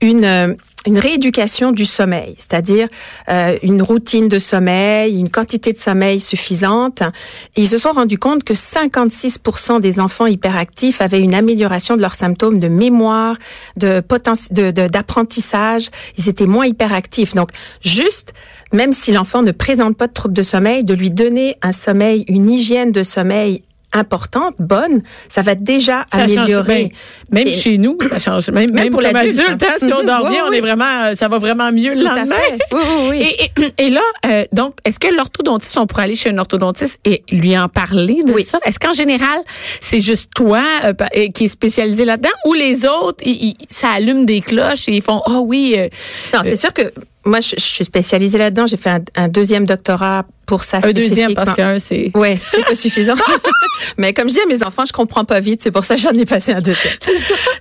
une 0.00 0.24
euh, 0.24 0.54
une 0.86 0.98
rééducation 0.98 1.72
du 1.72 1.84
sommeil, 1.84 2.34
c'est-à-dire 2.38 2.88
euh, 3.28 3.58
une 3.62 3.82
routine 3.82 4.28
de 4.28 4.38
sommeil, 4.38 5.18
une 5.18 5.28
quantité 5.28 5.72
de 5.72 5.78
sommeil 5.78 6.20
suffisante. 6.20 7.02
Ils 7.56 7.68
se 7.68 7.78
sont 7.78 7.90
rendus 7.90 8.18
compte 8.18 8.44
que 8.44 8.54
56% 8.54 9.80
des 9.80 9.98
enfants 9.98 10.26
hyperactifs 10.26 11.00
avaient 11.00 11.20
une 11.20 11.34
amélioration 11.34 11.96
de 11.96 12.00
leurs 12.00 12.14
symptômes 12.14 12.60
de 12.60 12.68
mémoire, 12.68 13.36
de 13.76 14.00
potentiel, 14.00 14.72
de, 14.72 14.86
d'apprentissage. 14.86 15.90
Ils 16.16 16.28
étaient 16.28 16.46
moins 16.46 16.66
hyperactifs. 16.66 17.34
Donc, 17.34 17.50
juste, 17.82 18.32
même 18.72 18.92
si 18.92 19.12
l'enfant 19.12 19.42
ne 19.42 19.52
présente 19.52 19.96
pas 19.96 20.06
de 20.06 20.12
troubles 20.12 20.34
de 20.34 20.42
sommeil, 20.42 20.84
de 20.84 20.94
lui 20.94 21.10
donner 21.10 21.56
un 21.60 21.72
sommeil, 21.72 22.24
une 22.28 22.48
hygiène 22.50 22.92
de 22.92 23.02
sommeil 23.02 23.62
importante, 23.98 24.54
bonne, 24.58 25.02
ça 25.28 25.42
va 25.42 25.54
déjà 25.54 26.06
Ça 26.12 26.22
améliorer. 26.22 26.92
Même 27.30 27.46
Et- 27.46 27.52
chez 27.52 27.76
nous, 27.78 27.98
ça 28.08 28.18
change. 28.18 28.48
Même, 28.50 28.70
même, 28.72 28.90
pour 28.90 29.02
comme 29.02 29.12
l'adulte, 29.12 29.40
adulte, 29.40 29.62
hein, 29.64 29.74
si 29.78 29.92
on 29.92 30.00
hein. 30.00 30.04
dort 30.04 30.22
Oui, 30.24 30.30
bien, 30.30 30.44
on 30.48 30.52
est 30.52 30.60
vraiment, 30.60 31.02
euh, 31.04 31.14
ça 31.14 31.28
va 31.28 31.38
vraiment 31.38 31.70
mieux 31.72 31.94
le 31.94 32.00
Tout 32.00 32.06
à 32.06 32.14
lendemain. 32.16 32.36
fait. 32.36 32.58
Oui, 32.72 32.80
oui, 33.10 33.26
oui. 33.58 33.72
Et, 33.78 33.90
là, 33.90 34.00
euh, 34.26 34.44
donc, 34.52 34.74
est-ce 34.84 34.98
que 34.98 35.08
l'orthodontiste, 35.14 35.76
on 35.78 35.86
pourrait 35.86 36.04
aller 36.04 36.14
chez 36.14 36.30
un 36.30 36.38
orthodontiste 36.38 36.98
et 37.04 37.22
lui 37.30 37.56
en 37.58 37.68
parler 37.68 38.22
de 38.24 38.38
ça? 38.40 38.58
Est-ce 38.64 38.78
qu'en 38.78 38.92
général, 38.92 39.38
c'est 39.80 40.00
juste 40.00 40.30
toi 40.34 40.62
euh, 40.84 40.92
qui 41.34 41.44
est 41.44 41.48
spécialisé 41.48 42.04
là-dedans 42.04 42.28
ou 42.46 42.54
les 42.54 42.86
autres, 42.86 43.18
ils- 43.24 43.48
ils- 43.50 43.56
ça 43.68 43.90
allume 43.90 44.24
des 44.26 44.40
cloches 44.40 44.88
et 44.88 44.92
ils 44.92 45.02
font, 45.02 45.20
oh 45.26 45.42
oui, 45.46 45.74
euh, 45.76 45.88
Non, 46.34 46.40
c'est 46.44 46.56
sûr 46.56 46.72
que 46.72 46.92
moi, 47.24 47.40
je, 47.40 47.54
je 47.56 47.64
suis 47.64 47.84
spécialisée 47.84 48.38
là-dedans. 48.38 48.66
J'ai 48.66 48.76
fait 48.76 48.90
un, 48.90 49.02
un 49.16 49.28
deuxième 49.28 49.66
doctorat 49.66 50.24
pour 50.46 50.64
ça. 50.64 50.80
un 50.82 50.92
deuxième 50.92 51.34
parce 51.34 51.52
qu'un, 51.52 51.78
c'est... 51.78 52.10
Ouais, 52.14 52.36
c'est 52.40 52.64
pas 52.64 52.74
suffisant. 52.74 53.14
Mais 53.98 54.12
comme 54.14 54.28
je 54.28 54.34
dis 54.34 54.40
à 54.40 54.46
mes 54.46 54.64
enfants, 54.64 54.84
je 54.86 54.92
comprends 54.92 55.24
pas 55.24 55.40
vite, 55.40 55.62
c'est 55.62 55.70
pour 55.70 55.84
ça 55.84 55.94
que 55.94 56.00
j'en 56.00 56.12
ai 56.12 56.24
passé 56.24 56.52
un 56.52 56.60
deuxième. 56.60 56.94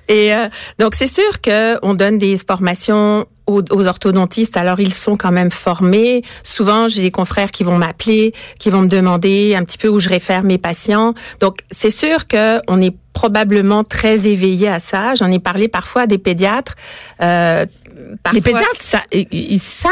Et 0.08 0.34
euh, 0.34 0.48
donc 0.80 0.96
c'est 0.96 1.08
sûr 1.08 1.42
que 1.42 1.78
on 1.86 1.94
donne 1.94 2.18
des 2.18 2.38
formations 2.38 3.26
aux, 3.46 3.62
aux 3.72 3.88
orthodontistes. 3.88 4.56
Alors 4.56 4.80
ils 4.80 4.94
sont 4.94 5.18
quand 5.18 5.32
même 5.32 5.52
formés. 5.52 6.22
Souvent, 6.44 6.88
j'ai 6.88 7.02
des 7.02 7.12
confrères 7.12 7.52
qui 7.52 7.64
vont 7.64 7.78
m'appeler, 7.78 8.34
qui 8.58 8.70
vont 8.70 8.82
me 8.82 8.88
demander 8.88 9.56
un 9.56 9.64
petit 9.64 9.78
peu 9.78 9.90
où 9.90 10.00
je 10.00 10.10
réfère 10.10 10.44
mes 10.44 10.58
patients. 10.58 11.14
Donc 11.42 11.60
c'est 11.70 11.92
sûr 11.92 12.28
que 12.28 12.62
on 12.70 12.82
est 12.82 12.96
probablement 13.14 13.84
très 13.84 14.28
éveillés 14.28 14.70
à 14.70 14.80
ça. 14.80 15.16
J'en 15.16 15.32
ai 15.32 15.40
parlé 15.40 15.68
parfois 15.68 16.04
à 16.04 16.08
des 16.08 16.20
pédiatres. 16.20 16.76
Euh, 17.22 17.66
parfois- 18.24 18.34
Les 18.34 18.42
pédiatres, 18.42 18.80
ça, 18.80 19.01
ils, 19.12 19.27
ils 19.32 19.60
savent 19.60 19.92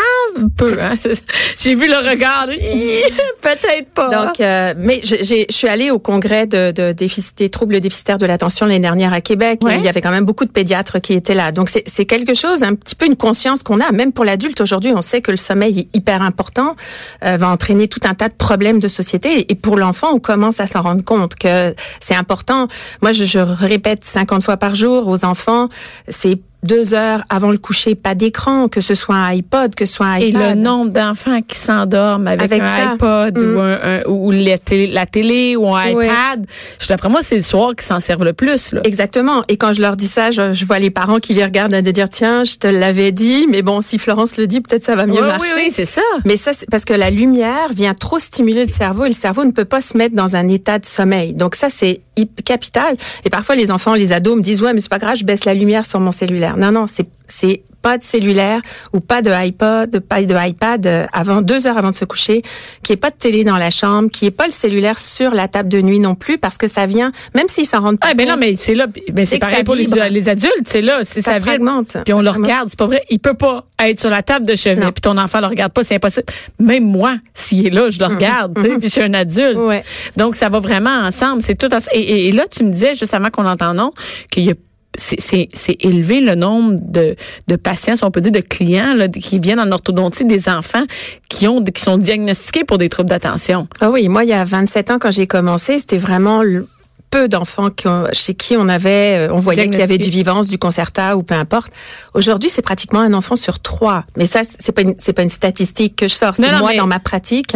peu. 0.58 0.78
Hein? 0.80 0.94
J'ai 1.62 1.76
vu 1.76 1.88
le 1.88 2.10
regard. 2.10 2.48
Peut-être 3.42 3.90
pas. 3.94 4.10
Donc, 4.10 4.40
euh, 4.40 4.74
mais 4.78 5.02
je, 5.04 5.46
suis 5.50 5.68
allée 5.68 5.92
au 5.92 6.00
congrès 6.00 6.48
de, 6.48 6.72
de 6.72 6.92
déficit- 6.92 7.38
des 7.38 7.50
troubles 7.50 7.80
déficitaires 7.80 8.18
de 8.18 8.26
l'attention 8.26 8.66
l'année 8.66 8.80
dernière 8.80 9.14
à 9.14 9.22
Québec. 9.22 9.60
et 9.62 9.66
Ouais. 9.66 9.78
il 9.78 9.84
y 9.84 9.90
avait 9.90 10.02
quand 10.02 10.12
même 10.12 10.26
beaucoup 10.26 10.46
de 10.46 10.52
pédiatres 10.52 11.00
qui 11.02 11.14
étaient 11.14 11.34
là. 11.34 11.52
Donc, 11.52 11.70
c'est, 11.70 11.84
c'est 11.88 12.06
quelque 12.06 12.34
chose, 12.34 12.64
un 12.64 12.74
petit 12.76 12.96
peu 12.96 13.06
une 13.06 13.16
conscience 13.16 13.64
qu'on 13.64 13.80
a. 13.82 13.92
Même 13.92 14.12
pour 14.14 14.26
l'adulte 14.26 14.62
aujourd'hui, 14.62 14.92
on 14.96 15.02
sait 15.02 15.22
que 15.22 15.32
le 15.32 15.38
sommeil 15.38 15.80
est 15.80 15.98
hyper 15.98 16.22
important, 16.22 16.76
euh, 17.24 17.38
va 17.38 17.50
entraîner 17.50 17.88
tout 17.88 18.02
un 18.06 18.14
tas 18.14 18.30
de 18.30 18.36
problèmes 18.36 18.80
de 18.80 18.88
société. 18.88 19.52
Et 19.52 19.56
pour 19.56 19.78
l'enfant, 19.78 20.12
on 20.14 20.20
commence 20.20 20.60
à 20.60 20.68
s'en 20.68 20.82
rendre 20.82 21.04
compte 21.04 21.36
que 21.36 21.74
c'est 22.00 22.16
important. 22.16 22.68
Moi, 23.02 23.12
je, 23.12 23.26
je 23.26 23.40
répète 23.40 24.06
50 24.06 24.44
fois 24.44 24.58
par 24.58 24.76
jour 24.76 25.08
aux 25.08 25.26
enfants, 25.26 25.70
c'est 26.08 26.40
deux 26.66 26.94
heures 26.94 27.22
avant 27.30 27.52
le 27.52 27.58
coucher, 27.58 27.96
pas 27.96 28.16
d'écran, 28.16 28.68
que 28.68 28.82
ce 28.82 28.96
soit 28.96 29.16
un 29.16 29.28
iPod, 29.36 29.76
que 29.76 29.86
ce 29.86 29.94
soit 29.94 30.06
un 30.08 30.18
Et 30.18 30.28
iPad. 30.30 30.56
le 30.58 30.62
nombre 30.62 30.92
d'enfants 30.92 31.42
qui 31.42 31.58
s'endorment 31.58 32.28
avec, 32.28 32.42
Avec 32.52 32.62
un 32.62 32.66
ça. 32.66 32.92
iPod 32.94 33.38
Mm. 33.38 33.56
ou, 33.56 33.60
un, 33.60 33.80
un- 33.84 34.04
ou 34.08 34.32
la, 34.32 34.58
télé, 34.58 34.88
la 34.88 35.06
télé 35.06 35.56
ou 35.56 35.74
un 35.76 35.92
Ouais. 35.94 36.08
iPad, 36.08 36.46
je 36.80 36.88
d'après 36.88 37.10
moi, 37.10 37.22
c'est 37.24 37.36
le 37.36 37.42
soir 37.42 37.72
qui 37.78 37.86
s'en 37.86 38.00
servent 38.00 38.24
le 38.26 38.34
plus. 38.34 38.72
Là. 38.72 38.82
Exactement. 38.84 39.44
Et 39.48 39.58
quand 39.58 39.72
je 39.74 39.82
leur 39.82 39.96
dis 39.96 40.08
ça, 40.08 40.32
je, 40.32 40.54
je 40.54 40.66
vois 40.66 40.80
les 40.80 40.90
parents 40.90 41.20
qui 41.20 41.34
les 41.34 41.44
regardent 41.44 41.74
de 41.76 41.92
dire 41.92 42.10
tiens, 42.10 42.44
je 42.44 42.56
te 42.56 42.68
l'avais 42.68 43.12
dit, 43.12 43.46
mais 43.50 43.62
bon, 43.62 43.82
si 43.82 43.98
Florence 43.98 44.38
le 44.38 44.48
dit, 44.48 44.62
peut-être 44.62 44.84
ça 44.84 44.96
va 44.96 45.06
mieux 45.06 45.14
Oui, 45.22 45.28
marcher. 45.28 45.52
oui, 45.56 45.62
oui, 45.68 45.72
c'est 45.74 45.86
ça. 45.86 46.02
Mais 46.26 46.38
ça, 46.38 46.52
c'est 46.54 46.70
parce 46.70 46.86
que 46.86 46.94
la 46.94 47.10
lumière 47.10 47.70
vient 47.76 47.94
trop 47.94 48.20
stimuler 48.20 48.66
le 48.66 48.72
cerveau 48.72 49.06
et 49.06 49.10
le 49.10 49.14
cerveau 49.14 49.46
ne 49.46 49.52
peut 49.52 49.66
pas 49.66 49.82
se 49.82 49.98
mettre 49.98 50.16
dans 50.16 50.36
un 50.36 50.48
état 50.48 50.80
de 50.80 50.86
sommeil. 50.86 51.34
Donc 51.34 51.56
ça, 51.56 51.68
c'est 51.70 52.02
capital. 52.46 52.96
Et 53.26 53.30
parfois, 53.30 53.56
les 53.56 53.72
enfants, 53.72 53.94
les 53.94 54.12
ados 54.14 54.38
me 54.38 54.42
disent, 54.42 54.62
ouais, 54.62 54.74
mais 54.74 54.80
c'est 54.80 54.90
pas 54.90 55.00
grave, 55.00 55.16
je 55.18 55.26
baisse 55.26 55.46
la 55.46 55.54
lumière 55.54 55.86
sur 55.86 56.00
mon 56.00 56.12
cellulaire. 56.12 56.55
Non, 56.58 56.72
non, 56.72 56.88
c'est, 56.88 57.08
c'est 57.28 57.64
pas 57.86 58.00
de 58.00 58.04
cellulaire 58.04 58.62
ou 58.94 59.00
pas 59.00 59.22
de 59.22 59.30
iPod, 59.30 60.00
pas 60.00 60.24
de 60.24 60.36
iPad 60.36 60.88
euh, 60.88 61.06
avant 61.14 61.44
deux 61.44 61.68
heures 61.68 61.78
avant 61.78 61.92
de 61.92 61.96
se 61.96 62.04
coucher, 62.04 62.42
qui 62.82 62.94
est 62.94 62.98
pas 62.98 63.12
de 63.12 63.16
télé 63.16 63.44
dans 63.44 63.58
la 63.58 63.70
chambre, 63.70 64.10
qui 64.10 64.26
est 64.26 64.32
pas 64.32 64.48
le 64.48 64.52
cellulaire 64.52 64.98
sur 64.98 65.36
la 65.36 65.48
table 65.48 65.70
de 65.70 65.80
nuit 65.84 66.00
non 66.00 66.16
plus, 66.16 66.40
parce 66.40 66.58
que 66.58 66.68
ça 66.68 66.88
vient, 66.88 67.12
même 67.36 67.48
s'ils 67.48 67.68
s'en 67.68 67.82
rendent 67.82 68.00
pas 68.00 68.08
Ah, 68.10 68.14
ben 68.16 68.28
non, 68.28 68.38
mais 68.38 68.56
c'est 68.58 68.74
là. 68.74 68.88
Ben 69.14 69.24
C'est 69.24 69.38
pareil 69.38 69.64
pour 69.64 69.76
les, 69.76 69.86
adultes, 70.28 70.64
c'est 70.66 70.82
là. 70.82 71.02
C'est 71.04 71.22
Ça 71.22 71.34
ça, 71.34 71.38
vibre. 71.38 71.84
Puis 72.04 72.12
on 72.12 72.22
le 72.22 72.30
fragmente. 72.30 72.44
regarde, 72.44 72.70
c'est 72.70 72.80
pas 72.80 72.88
vrai. 72.88 73.04
Il 73.12 73.20
peut 73.20 73.36
pas 73.36 73.64
être 73.80 74.00
sur 74.00 74.10
la 74.10 74.24
table 74.24 74.48
de 74.48 74.56
chevet. 74.56 74.82
Puis 74.82 75.02
ton 75.04 75.20
enfant 75.20 75.40
le 75.40 75.46
regarde 75.46 75.72
pas, 75.72 75.84
c'est 75.84 75.96
impossible. 75.98 76.26
Même 76.58 76.86
moi, 76.86 77.18
s'il 77.36 77.68
est 77.68 77.70
là, 77.70 77.92
je 77.92 78.00
le 78.00 78.06
regarde. 78.16 78.56
tu 78.56 78.62
sais, 78.64 78.70
Puis 78.80 78.88
je 78.88 78.94
suis 78.94 79.04
un 79.04 79.14
adulte. 79.14 79.58
Ouais. 79.58 79.84
Donc 80.18 80.36
ça 80.36 80.50
va 80.50 80.58
vraiment 80.58 81.02
ensemble. 81.06 81.44
C'est 81.44 81.56
tout. 81.56 81.70
Et, 81.94 82.00
et, 82.00 82.28
et 82.30 82.32
là, 82.32 82.46
tu 82.50 82.64
me 82.64 82.72
disais 82.72 82.96
juste 82.96 83.14
avant 83.14 83.30
qu'on 83.30 83.46
entende 83.46 83.78
non 83.78 83.92
qu'il 84.32 84.46
y 84.46 84.50
a 84.50 84.56
c'est- 84.98 85.20
c'est 85.20 85.50
c'est 85.54 85.78
élevé 85.80 86.22
le 86.22 86.36
nombre 86.36 86.78
de, 86.82 87.16
de 87.48 87.56
patients, 87.56 87.96
si 87.96 88.04
on 88.04 88.12
peut 88.12 88.22
dire, 88.22 88.32
de 88.32 88.40
clients 88.40 88.94
là, 88.96 89.08
qui 89.08 89.40
viennent 89.40 89.60
en 89.60 89.72
orthodontie, 89.72 90.25
des 90.25 90.48
enfants 90.50 90.84
qui 91.30 91.48
ont 91.48 91.64
qui 91.64 91.82
sont 91.82 91.98
diagnostiqués 91.98 92.64
pour 92.64 92.78
des 92.78 92.90
troubles 92.90 93.10
d'attention. 93.10 93.68
Ah 93.82 93.90
oui, 93.92 94.08
moi, 94.08 94.24
il 94.24 94.30
y 94.30 94.34
a 94.34 94.44
27 94.44 94.92
ans, 94.92 95.00
quand 95.00 95.12
j'ai 95.12 95.28
commencé, 95.28 95.80
c'était 95.80 95.98
vraiment 95.98 96.42
le- 96.44 96.68
peu 97.12 97.28
d'enfants 97.30 97.70
chez 98.12 98.34
qui 98.34 98.58
on 98.58 98.68
avait, 98.68 99.30
euh, 99.30 99.34
on 99.34 99.40
voyait 99.40 99.70
qu'il 99.70 99.80
y 99.80 99.84
avait 99.84 99.98
du 99.98 100.10
vivance, 100.10 100.48
du 100.50 100.58
concerta 100.58 101.16
ou 101.16 101.24
peu 101.24 101.36
importe. 101.36 101.72
Aujourd'hui, 102.14 102.50
c'est 102.50 102.62
pratiquement 102.64 103.00
un 103.00 103.14
enfant 103.14 103.38
sur 103.38 103.60
trois. 103.60 104.04
Mais 104.18 104.25
ça, 104.25 104.42
c'est 104.44 104.72
pas 104.74 104.82
une, 104.82 104.96
c'est 105.00 105.14
pas 105.14 105.24
une 105.24 105.30
statistique 105.30 105.96
que 105.96 106.08
je 106.10 106.14
sors, 106.14 106.36
c'est 106.36 106.42
moi 106.60 106.72
mais- 106.72 106.78
dans 106.78 106.88
ma 106.88 107.00
pratique. 107.00 107.56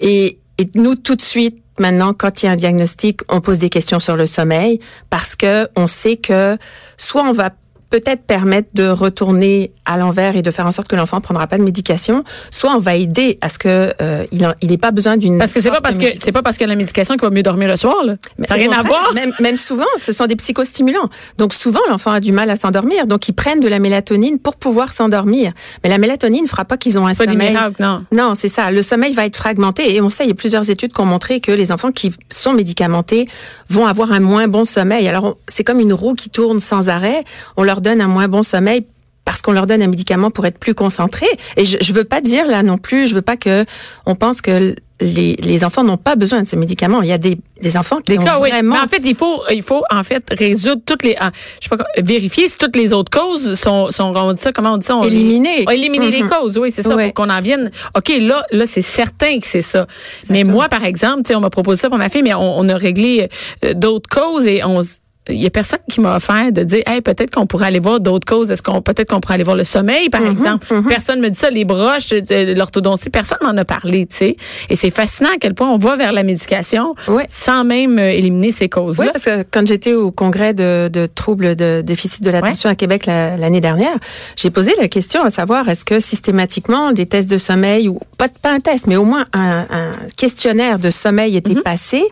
Et, 0.00 0.38
et 0.58 0.66
nous, 0.74 0.94
tout 0.94 1.16
de 1.16 1.20
suite, 1.22 1.58
maintenant, 1.78 2.12
quand 2.12 2.42
il 2.42 2.46
y 2.46 2.48
a 2.48 2.52
un 2.52 2.56
diagnostic, 2.56 3.20
on 3.28 3.40
pose 3.40 3.58
des 3.58 3.70
questions 3.70 4.00
sur 4.00 4.16
le 4.16 4.26
sommeil 4.26 4.80
parce 5.10 5.36
que 5.36 5.68
on 5.76 5.86
sait 5.86 6.16
que 6.16 6.58
soit 6.96 7.22
on 7.22 7.32
va 7.32 7.50
peut-être 7.90 8.22
permettre 8.22 8.68
de 8.74 8.88
retourner 8.88 9.70
à 9.86 9.96
l'envers 9.96 10.36
et 10.36 10.42
de 10.42 10.50
faire 10.50 10.66
en 10.66 10.70
sorte 10.72 10.88
que 10.88 10.96
l'enfant 10.96 11.20
prendra 11.20 11.46
pas 11.46 11.56
de 11.58 11.62
médication, 11.62 12.22
soit 12.50 12.70
on 12.74 12.78
va 12.78 12.94
aider 12.96 13.38
à 13.40 13.48
ce 13.48 13.58
que 13.58 13.94
euh, 14.02 14.24
il 14.32 14.44
en- 14.46 14.52
il 14.60 14.68
n'ait 14.68 14.76
pas 14.78 14.90
besoin 14.90 15.16
d'une 15.16 15.38
Parce 15.38 15.52
que 15.52 15.60
c'est 15.60 15.70
pas 15.70 15.80
parce 15.80 15.98
que 15.98 16.06
c'est 16.18 16.32
pas 16.32 16.42
parce 16.42 16.58
que 16.58 16.64
la 16.64 16.76
médication 16.76 17.14
qu'il 17.14 17.22
va 17.22 17.30
mieux 17.30 17.42
dormir 17.42 17.68
le 17.68 17.76
soir. 17.76 18.04
Là. 18.04 18.16
Mais 18.38 18.46
Ça 18.46 18.56
n'a 18.56 18.60
rien 18.62 18.72
à 18.72 18.82
voir. 18.82 19.12
Même, 19.14 19.32
même 19.40 19.56
souvent, 19.56 19.84
ce 19.98 20.12
sont 20.12 20.26
des 20.26 20.36
psychostimulants. 20.36 21.08
Donc 21.38 21.54
souvent, 21.54 21.80
l'enfant 21.88 22.10
a 22.12 22.20
du 22.20 22.32
mal 22.32 22.50
à 22.50 22.56
s'endormir. 22.56 23.06
Donc 23.06 23.28
ils 23.28 23.32
prennent 23.32 23.60
de 23.60 23.68
la 23.68 23.78
mélatonine 23.78 24.38
pour 24.38 24.56
pouvoir 24.56 24.92
s'endormir. 24.92 25.52
Mais 25.82 25.90
la 25.90 25.98
mélatonine 25.98 26.42
ne 26.42 26.48
fera 26.48 26.64
pas 26.64 26.76
qu'ils 26.76 26.98
ont 26.98 27.06
un 27.06 27.14
Pas 27.14 27.24
sommeil. 27.24 27.52
miracles, 27.52 27.82
non. 27.82 28.04
Non, 28.12 28.34
c'est 28.34 28.48
ça. 28.48 28.70
Le 28.70 28.82
sommeil 28.82 29.14
va 29.14 29.24
être 29.26 29.36
fragmenté. 29.36 29.94
Et 29.94 30.00
on 30.02 30.08
sait, 30.08 30.24
il 30.24 30.28
y 30.28 30.32
a 30.32 30.34
plusieurs 30.34 30.68
études 30.70 30.92
qui 30.92 31.00
ont 31.00 31.06
montré 31.06 31.40
que 31.40 31.52
les 31.52 31.72
enfants 31.72 31.92
qui 31.92 32.12
sont 32.30 32.52
médicamentés 32.52 33.28
vont 33.68 33.86
avoir 33.86 34.12
un 34.12 34.20
moins 34.20 34.48
bon 34.48 34.64
sommeil. 34.64 35.08
Alors, 35.08 35.36
c'est 35.46 35.64
comme 35.64 35.80
une 35.80 35.92
roue 35.92 36.14
qui 36.14 36.30
tourne 36.30 36.60
sans 36.60 36.88
arrêt. 36.88 37.24
On 37.56 37.62
leur 37.62 37.80
donne 37.80 38.00
un 38.00 38.08
moins 38.08 38.28
bon 38.28 38.42
sommeil 38.42 38.86
parce 39.28 39.42
qu'on 39.42 39.52
leur 39.52 39.66
donne 39.66 39.82
un 39.82 39.88
médicament 39.88 40.30
pour 40.30 40.46
être 40.46 40.56
plus 40.58 40.72
concentrés. 40.74 41.26
Et 41.58 41.66
je, 41.66 41.76
je 41.82 41.92
veux 41.92 42.04
pas 42.04 42.22
dire 42.22 42.46
là 42.46 42.62
non 42.62 42.78
plus, 42.78 43.06
je 43.08 43.14
veux 43.14 43.20
pas 43.20 43.36
que 43.36 43.66
on 44.06 44.14
pense 44.14 44.40
que 44.40 44.74
les, 45.02 45.36
les 45.36 45.64
enfants 45.64 45.84
n'ont 45.84 45.98
pas 45.98 46.16
besoin 46.16 46.40
de 46.40 46.46
ce 46.46 46.56
médicament. 46.56 47.02
Il 47.02 47.08
y 47.08 47.12
a 47.12 47.18
des, 47.18 47.36
des 47.60 47.76
enfants 47.76 47.98
qui 47.98 48.12
Des 48.12 48.18
ont 48.18 48.24
cas, 48.24 48.40
oui. 48.40 48.48
vraiment 48.48 48.76
Mais 48.76 48.80
en 48.80 48.88
fait, 48.88 49.02
il 49.04 49.14
faut, 49.14 49.42
il 49.50 49.62
faut 49.62 49.82
en 49.90 50.02
fait 50.02 50.24
résoudre 50.30 50.80
toutes 50.86 51.02
les, 51.02 51.14
ah, 51.20 51.30
je 51.60 51.68
sais 51.68 51.76
pas, 51.76 51.84
vérifier 51.98 52.48
si 52.48 52.56
toutes 52.56 52.74
les 52.74 52.94
autres 52.94 53.10
causes 53.10 53.52
sont, 53.60 53.90
sont 53.90 54.14
on 54.16 54.32
dit 54.32 54.40
ça, 54.40 54.50
comment 54.50 54.72
on 54.72 54.76
dit 54.78 54.86
ça, 54.86 54.96
on 54.96 55.02
Éliminées. 55.04 55.64
On 55.66 55.70
éliminer 55.72 56.10
les 56.10 56.22
Mhm. 56.22 56.30
causes, 56.30 56.56
oui, 56.56 56.72
c'est 56.74 56.82
ça, 56.82 56.96
pour 56.96 57.12
qu'on 57.14 57.28
en 57.28 57.42
vienne. 57.42 57.70
Ok, 57.98 58.10
là, 58.18 58.42
là, 58.50 58.64
c'est 58.66 58.80
certain 58.82 59.38
que 59.40 59.46
c'est 59.46 59.60
ça. 59.60 59.86
Mais 60.30 60.42
moi, 60.42 60.70
par 60.70 60.84
exemple, 60.86 61.18
tu 61.24 61.28
sais, 61.28 61.34
on 61.34 61.40
m'a 61.40 61.50
proposé 61.50 61.82
ça 61.82 61.90
pour 61.90 61.98
ma 61.98 62.08
fille, 62.08 62.22
mais 62.22 62.32
on, 62.32 62.58
on 62.58 62.66
a 62.70 62.76
réglé 62.76 63.28
euh, 63.64 63.74
d'autres 63.74 64.08
causes 64.08 64.46
et 64.46 64.64
on 64.64 64.80
il 65.28 65.36
y 65.36 65.46
a 65.46 65.50
personne 65.50 65.78
qui 65.90 66.00
m'a 66.00 66.16
offert 66.16 66.50
de 66.52 66.62
dire, 66.62 66.82
hey, 66.86 67.00
peut-être 67.00 67.30
qu'on 67.34 67.46
pourrait 67.46 67.66
aller 67.66 67.78
voir 67.78 68.00
d'autres 68.00 68.26
causes. 68.26 68.50
Est-ce 68.50 68.62
qu'on, 68.62 68.80
peut-être 68.82 69.10
qu'on 69.10 69.20
pourrait 69.20 69.34
aller 69.34 69.44
voir 69.44 69.56
le 69.56 69.64
sommeil, 69.64 70.08
par 70.08 70.22
exemple? 70.26 70.66
Personne 70.88 71.20
me 71.20 71.28
dit 71.28 71.38
ça, 71.38 71.50
les 71.50 71.64
broches, 71.64 72.12
euh, 72.12 72.54
l'orthodontie, 72.54 73.10
personne 73.10 73.38
m'en 73.42 73.56
a 73.56 73.64
parlé, 73.64 74.06
tu 74.06 74.16
sais. 74.16 74.36
Et 74.70 74.76
c'est 74.76 74.90
fascinant 74.90 75.30
à 75.34 75.38
quel 75.40 75.54
point 75.54 75.68
on 75.70 75.76
va 75.78 75.96
vers 75.96 76.12
la 76.12 76.22
médication 76.22 76.94
Ouais. 77.08 77.26
sans 77.30 77.64
même 77.64 77.98
euh, 77.98 78.10
éliminer 78.10 78.52
ces 78.52 78.64
Oui, 78.64 78.68
causes-là. 78.70 79.10
parce 79.12 79.24
que 79.24 79.42
quand 79.50 79.66
j'étais 79.66 79.94
au 79.94 80.10
congrès 80.10 80.54
de, 80.54 80.88
de 80.92 81.06
troubles 81.06 81.54
de 81.56 81.82
déficit 81.84 82.22
de 82.22 82.30
l'attention 82.30 82.70
à 82.70 82.74
Québec 82.74 83.06
la- 83.06 83.36
l'année 83.36 83.60
dernière, 83.60 83.96
j'ai 84.36 84.50
posé 84.50 84.72
la 84.80 84.88
question 84.88 85.22
à 85.24 85.30
savoir 85.30 85.68
est-ce 85.68 85.84
que 85.84 86.00
systématiquement 86.00 86.92
des 86.92 87.06
tests 87.06 87.30
de 87.30 87.38
sommeil 87.38 87.88
ou 87.88 87.98
pas, 88.16 88.28
pas 88.42 88.52
un 88.52 88.60
test, 88.60 88.86
mais 88.86 88.96
au 88.96 89.04
moins 89.04 89.24
un, 89.32 89.66
un 89.70 89.90
questionnaire 90.16 90.78
de 90.78 90.90
sommeil 90.90 91.36
était 91.36 91.54
passé? 91.54 92.02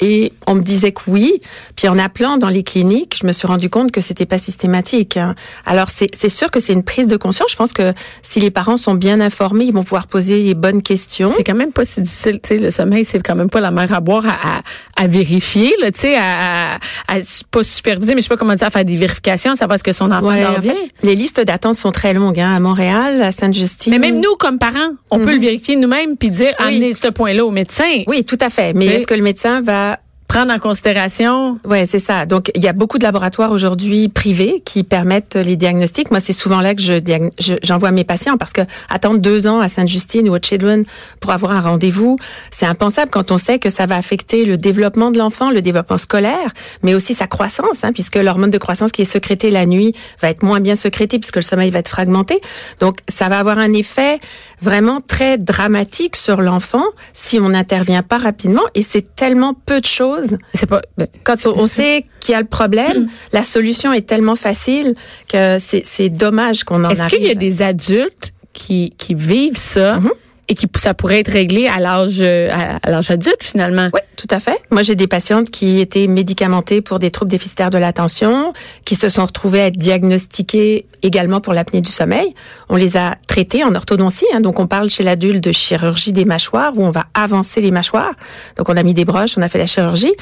Et 0.00 0.32
on 0.46 0.54
me 0.54 0.60
disait 0.60 0.92
que 0.92 1.00
oui. 1.08 1.40
Puis 1.74 1.88
en 1.88 1.98
appelant 1.98 2.36
dans 2.36 2.50
les 2.50 2.62
cliniques, 2.62 3.16
je 3.20 3.26
me 3.26 3.32
suis 3.32 3.46
rendu 3.46 3.70
compte 3.70 3.92
que 3.92 4.02
c'était 4.02 4.26
pas 4.26 4.36
systématique. 4.38 5.16
hein. 5.16 5.34
Alors 5.64 5.88
c'est 5.88 6.28
sûr 6.28 6.50
que 6.50 6.60
c'est 6.60 6.74
une 6.74 6.82
prise 6.82 7.06
de 7.06 7.16
conscience. 7.16 7.50
Je 7.50 7.56
pense 7.56 7.72
que 7.72 7.94
si 8.22 8.38
les 8.40 8.50
parents 8.50 8.76
sont 8.76 8.94
bien 8.94 9.20
informés, 9.20 9.64
ils 9.64 9.72
vont 9.72 9.82
pouvoir 9.84 10.06
poser 10.06 10.40
les 10.42 10.54
bonnes 10.54 10.82
questions. 10.82 11.28
C'est 11.28 11.44
quand 11.44 11.54
même 11.54 11.72
pas 11.72 11.84
si 11.86 12.02
difficile, 12.02 12.40
tu 12.42 12.48
sais, 12.48 12.58
le 12.58 12.70
sommeil, 12.70 13.06
c'est 13.06 13.20
quand 13.22 13.34
même 13.36 13.48
pas 13.48 13.60
la 13.60 13.70
mer 13.70 13.90
à 13.94 14.00
boire 14.00 14.24
à, 14.26 14.58
à, 14.58 14.62
à 15.02 15.06
vérifier, 15.06 15.74
là, 15.80 15.90
tu 15.90 16.00
sais, 16.00 16.16
à, 16.16 16.74
à, 16.74 16.74
à 17.08 17.16
pas 17.50 17.62
superviser, 17.62 18.14
mais 18.14 18.20
je 18.20 18.24
sais 18.26 18.28
pas 18.28 18.36
comment 18.36 18.54
dire, 18.54 18.66
à 18.66 18.70
faire 18.70 18.84
des 18.84 18.96
vérifications, 18.96 19.56
savoir 19.56 19.78
ce 19.78 19.84
que 19.84 19.92
son 19.92 20.10
enfant 20.12 20.26
Ouais, 20.28 20.44
en 20.44 20.58
bien. 20.58 20.72
fait, 20.72 20.90
les 21.04 21.14
listes 21.14 21.40
d'attente 21.40 21.76
sont 21.76 21.92
très 21.92 22.12
longues 22.12 22.38
hein, 22.40 22.54
à 22.54 22.60
Montréal, 22.60 23.22
à 23.22 23.32
Sainte-Justine. 23.32 23.92
Mais 23.92 23.98
même 23.98 24.20
nous, 24.20 24.34
comme 24.38 24.58
parents, 24.58 24.90
on 25.10 25.18
peut 25.18 25.32
le 25.32 25.40
vérifier 25.40 25.76
nous-mêmes 25.76 26.16
puis 26.18 26.30
dire, 26.30 26.52
Oui. 26.60 26.66
amenez 26.66 26.92
ce 26.94 27.08
point-là 27.08 27.44
au 27.46 27.50
médecin. 27.50 28.02
Oui, 28.06 28.24
tout 28.24 28.38
à 28.42 28.50
fait. 28.50 28.74
Mais 28.74 28.88
Oui. 28.88 28.92
est-ce 28.94 29.06
que 29.06 29.14
le 29.14 29.22
médecin 29.22 29.60
va 29.62 29.85
Prendre 30.28 30.52
en 30.52 30.58
considération. 30.58 31.60
Ouais, 31.64 31.86
c'est 31.86 32.00
ça. 32.00 32.26
Donc, 32.26 32.50
il 32.56 32.62
y 32.62 32.66
a 32.68 32.72
beaucoup 32.72 32.98
de 32.98 33.04
laboratoires 33.04 33.52
aujourd'hui 33.52 34.08
privés 34.08 34.60
qui 34.64 34.82
permettent 34.82 35.36
les 35.36 35.54
diagnostics. 35.56 36.10
Moi, 36.10 36.18
c'est 36.18 36.32
souvent 36.32 36.60
là 36.60 36.74
que 36.74 36.82
je- 36.82 37.54
j'envoie 37.62 37.92
mes 37.92 38.02
patients 38.02 38.36
parce 38.36 38.52
que 38.52 38.62
attendre 38.90 39.20
deux 39.20 39.46
ans 39.46 39.60
à 39.60 39.68
Sainte-Justine 39.68 40.28
ou 40.28 40.34
au 40.34 40.38
Children 40.42 40.84
pour 41.20 41.30
avoir 41.30 41.52
un 41.52 41.60
rendez-vous, 41.60 42.18
c'est 42.50 42.66
impensable 42.66 43.10
quand 43.12 43.30
on 43.30 43.38
sait 43.38 43.60
que 43.60 43.70
ça 43.70 43.86
va 43.86 43.96
affecter 43.96 44.44
le 44.44 44.56
développement 44.56 45.12
de 45.12 45.18
l'enfant, 45.18 45.50
le 45.50 45.62
développement 45.62 45.96
scolaire, 45.96 46.50
mais 46.82 46.94
aussi 46.94 47.14
sa 47.14 47.28
croissance, 47.28 47.84
hein, 47.84 47.92
puisque 47.94 48.16
l'hormone 48.16 48.50
de 48.50 48.58
croissance 48.58 48.90
qui 48.90 49.02
est 49.02 49.06
sécrétée 49.06 49.50
la 49.50 49.64
nuit 49.64 49.94
va 50.20 50.28
être 50.28 50.42
moins 50.42 50.58
bien 50.60 50.74
sécrétée 50.74 51.20
puisque 51.20 51.36
le 51.36 51.42
sommeil 51.42 51.70
va 51.70 51.78
être 51.78 51.88
fragmenté. 51.88 52.40
Donc, 52.80 52.96
ça 53.08 53.28
va 53.28 53.38
avoir 53.38 53.58
un 53.58 53.72
effet 53.72 54.18
vraiment 54.60 55.00
très 55.00 55.38
dramatique 55.38 56.16
sur 56.16 56.42
l'enfant 56.42 56.84
si 57.12 57.38
on 57.38 57.50
n'intervient 57.50 58.02
pas 58.02 58.18
rapidement. 58.18 58.62
Et 58.74 58.80
c'est 58.82 59.14
tellement 59.14 59.54
peu 59.54 59.80
de 59.80 59.86
choses 59.86 60.15
C'est 60.54 60.66
pas. 60.66 60.82
ben, 60.96 61.06
quand 61.24 61.36
on, 61.46 61.66
sait 61.66 62.04
qu'il 62.20 62.32
y 62.32 62.34
a 62.34 62.40
le 62.40 62.44
Mm. 62.44 62.48
problème, 62.48 63.08
la 63.32 63.44
solution 63.44 63.92
est 63.92 64.06
tellement 64.06 64.36
facile 64.36 64.94
que 65.30 65.58
c'est 65.58 66.08
dommage 66.08 66.64
qu'on 66.64 66.84
en 66.84 66.90
Est-ce 66.90 67.08
qu'il 67.08 67.24
y 67.24 67.30
a 67.30 67.34
des 67.34 67.62
adultes 67.62 68.32
qui, 68.52 68.94
qui 68.98 69.14
vivent 69.14 69.56
ça? 69.56 69.96
Mhm. 69.98 70.10
Et 70.48 70.54
qui 70.54 70.66
ça 70.76 70.94
pourrait 70.94 71.20
être 71.20 71.32
réglé 71.32 71.66
à 71.68 71.80
l'âge 71.80 72.22
à 72.22 72.90
l'âge 72.90 73.10
adulte 73.10 73.42
finalement? 73.42 73.88
Oui, 73.92 74.00
tout 74.16 74.28
à 74.30 74.40
fait. 74.40 74.58
Moi, 74.70 74.82
j'ai 74.82 74.94
des 74.96 75.06
patientes 75.06 75.50
qui 75.50 75.80
étaient 75.80 76.06
médicamentées 76.06 76.80
pour 76.80 76.98
des 76.98 77.10
troubles 77.10 77.30
déficitaires 77.30 77.70
de 77.70 77.78
l'attention, 77.78 78.52
qui 78.84 78.94
se 78.94 79.08
sont 79.08 79.26
retrouvées 79.26 79.60
à 79.60 79.66
être 79.66 79.76
diagnostiquées 79.76 80.86
également 81.02 81.40
pour 81.40 81.52
l'apnée 81.52 81.80
du 81.80 81.90
sommeil. 81.90 82.34
On 82.68 82.76
les 82.76 82.96
a 82.96 83.16
traitées 83.26 83.64
en 83.64 83.74
orthodontie. 83.74 84.26
hein. 84.32 84.40
donc, 84.40 84.60
on 84.60 84.66
parle 84.66 84.88
chez 84.88 85.02
l'adulte 85.02 85.42
de 85.42 85.52
chirurgie 85.52 86.12
des 86.12 86.24
mâchoires, 86.24 86.72
où 86.76 86.84
on 86.84 86.90
va 86.90 87.06
avancer 87.14 87.60
les 87.60 87.70
mâchoires. 87.70 88.14
Donc, 88.56 88.68
on 88.68 88.76
a 88.76 88.82
mis 88.82 88.94
des 88.94 89.04
broches, 89.04 89.36
on 89.36 89.42
a 89.42 89.48
fait 89.48 89.58
la 89.58 89.66
chirurgie. 89.66 90.12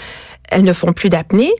Elles 0.49 0.62
ne 0.64 0.73
font 0.73 0.93
plus 0.93 1.09
d'apnée. 1.09 1.52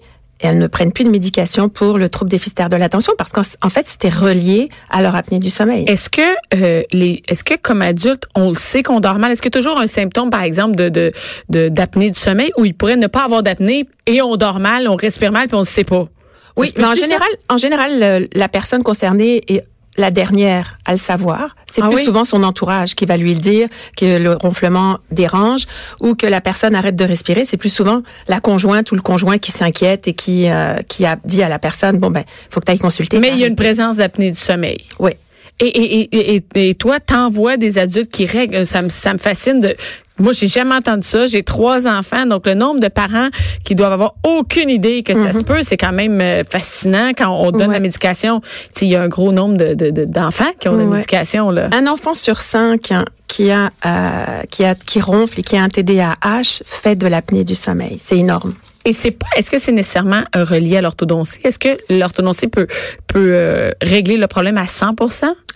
Elles 0.44 0.58
ne 0.58 0.66
prennent 0.66 0.92
plus 0.92 1.04
de 1.04 1.08
médication 1.08 1.70
pour 1.70 1.96
le 1.96 2.10
trouble 2.10 2.30
déficitaire 2.30 2.68
de 2.68 2.76
l'attention 2.76 3.14
parce 3.16 3.32
qu'en 3.32 3.42
en 3.62 3.68
fait, 3.70 3.88
c'était 3.88 4.10
relié 4.10 4.68
à 4.90 5.00
leur 5.00 5.16
apnée 5.16 5.38
du 5.38 5.48
sommeil. 5.48 5.86
Est-ce 5.88 6.10
que 6.10 6.20
euh, 6.54 6.82
les 6.92 7.22
est-ce 7.28 7.44
que 7.44 7.54
comme 7.54 7.80
adulte, 7.80 8.24
on 8.34 8.50
le 8.50 8.54
sait 8.54 8.82
qu'on 8.82 9.00
dort 9.00 9.18
mal? 9.18 9.32
Est-ce 9.32 9.40
que 9.40 9.48
toujours 9.48 9.78
un 9.80 9.86
symptôme 9.86 10.28
par 10.28 10.42
exemple 10.42 10.76
de 10.76 11.12
d'apnée 11.48 12.10
du 12.10 12.18
sommeil 12.18 12.52
où 12.58 12.66
il 12.66 12.74
pourrait 12.74 12.96
ne 12.96 13.06
pas 13.06 13.24
avoir 13.24 13.42
d'apnée 13.42 13.86
et 14.06 14.20
on 14.20 14.36
dort 14.36 14.60
mal, 14.60 14.86
on 14.86 14.96
respire 14.96 15.32
mal 15.32 15.46
puis 15.46 15.56
on 15.56 15.60
ne 15.60 15.64
sait 15.64 15.84
pas? 15.84 16.08
Oui, 16.56 16.72
mais 16.76 16.84
en 16.84 16.94
général, 16.94 17.28
en 17.48 17.56
général, 17.56 18.28
la 18.32 18.48
personne 18.48 18.82
concernée 18.82 19.40
est 19.48 19.64
la 19.96 20.10
dernière 20.10 20.78
à 20.84 20.92
le 20.92 20.98
savoir. 20.98 21.54
C'est 21.70 21.82
Ah 21.82 21.86
plus 21.88 21.96
oui? 21.96 22.04
souvent 22.04 22.24
son 22.24 22.42
entourage 22.44 22.94
qui 22.94 23.04
va 23.06 23.16
lui 23.16 23.34
le 23.34 23.40
dire 23.40 23.68
que 23.96 24.18
le 24.18 24.34
ronflement 24.34 24.98
dérange 25.10 25.64
ou 26.00 26.14
que 26.14 26.26
la 26.26 26.40
personne 26.40 26.74
arrête 26.74 26.96
de 26.96 27.04
respirer. 27.04 27.44
C'est 27.44 27.56
plus 27.56 27.72
souvent 27.72 28.02
la 28.28 28.40
conjointe 28.40 28.90
ou 28.92 28.94
le 28.94 29.00
conjoint 29.02 29.38
qui 29.38 29.50
s'inquiète 29.50 30.08
et 30.08 30.12
qui 30.14 30.48
euh, 30.48 30.76
qui 30.88 31.04
a 31.06 31.16
dit 31.24 31.42
à 31.42 31.48
la 31.48 31.58
personne 31.58 31.98
bon 31.98 32.10
ben 32.10 32.24
faut 32.50 32.60
que 32.60 32.66
tu 32.66 32.72
ailles 32.72 32.78
consulter. 32.78 33.18
Mais 33.18 33.30
il 33.32 33.38
y 33.38 33.44
a 33.44 33.46
une 33.46 33.56
présence 33.56 33.96
d'apnée 33.96 34.30
du 34.30 34.38
sommeil. 34.38 34.78
Oui. 34.98 35.12
Et, 35.61 35.66
et, 35.66 36.34
et, 36.37 36.44
et, 36.70 36.75
toi, 36.75 36.99
t'envoies 37.00 37.56
des 37.56 37.78
adultes 37.78 38.11
qui 38.11 38.26
règlent. 38.26 38.66
Ça 38.66 38.82
me, 38.82 38.88
ça 38.88 39.12
me 39.12 39.18
fascine. 39.18 39.61
De, 39.61 39.76
moi, 40.18 40.32
j'ai 40.32 40.49
jamais 40.49 40.75
entendu 40.75 41.06
ça. 41.06 41.26
J'ai 41.28 41.42
trois 41.44 41.87
enfants, 41.87 42.26
donc 42.26 42.46
le 42.46 42.54
nombre 42.54 42.80
de 42.80 42.88
parents 42.88 43.28
qui 43.64 43.75
doivent 43.76 43.92
avoir 43.92 44.14
aucune 44.25 44.68
idée 44.68 45.02
que 45.04 45.14
ça 45.14 45.32
se 45.32 45.44
peut, 45.44 45.62
c'est 45.62 45.76
quand 45.76 45.92
même 45.92 46.20
euh, 46.20 46.42
fascinant 46.49 47.11
quand 47.16 47.30
on 47.30 47.50
donne. 47.52 47.68
Ouais. 47.68 47.75
la 47.75 47.80
médication. 47.80 48.40
Tu 48.40 48.49
sais, 48.75 48.87
il 48.87 48.90
y 48.90 48.96
a 48.96 49.02
un 49.02 49.08
gros 49.08 49.30
nombre 49.32 49.56
de, 49.56 49.75
de, 49.75 49.90
de- 49.90 50.04
d'enfants 50.04 50.52
qui 50.58 50.68
ont 50.68 50.76
la 50.76 50.84
Ouais. 50.84 50.96
médication 50.96 51.50
là. 51.50 51.68
Un 51.73 51.87
enfant 51.87 52.14
sur 52.14 52.40
cinq 52.40 52.90
hein, 52.90 53.04
qui 53.28 53.50
a 53.52 53.70
euh, 53.87 54.42
qui 54.50 54.64
a 54.64 54.75
qui 54.75 55.00
ronfle 55.00 55.38
et 55.40 55.42
qui 55.44 55.56
a 55.56 55.62
un 55.62 55.68
TDAH 55.68 56.62
fait 56.64 56.96
de 56.96 57.06
l'apnée 57.06 57.44
du 57.44 57.54
sommeil. 57.54 57.96
C'est 57.99 58.18
énorme. 58.18 58.54
Et 58.87 58.93
c'est 58.93 59.12
pas. 59.12 59.26
Est-ce 59.37 59.50
que 59.50 59.59
c'est 59.59 59.73
nécessairement 59.73 60.23
euh, 60.37 60.45
relié 60.45 60.76
à 60.76 60.83
l'orthodontie? 60.83 61.41
Est-ce 61.45 61.59
que 61.59 61.76
l'orthodontie 61.91 62.49
peut 62.49 62.67
peut 63.07 63.31
euh, 63.33 63.71
régler 63.81 64.17
le 64.17 64.26
problème 64.26 64.59
à 64.59 64.67
100 64.67 64.95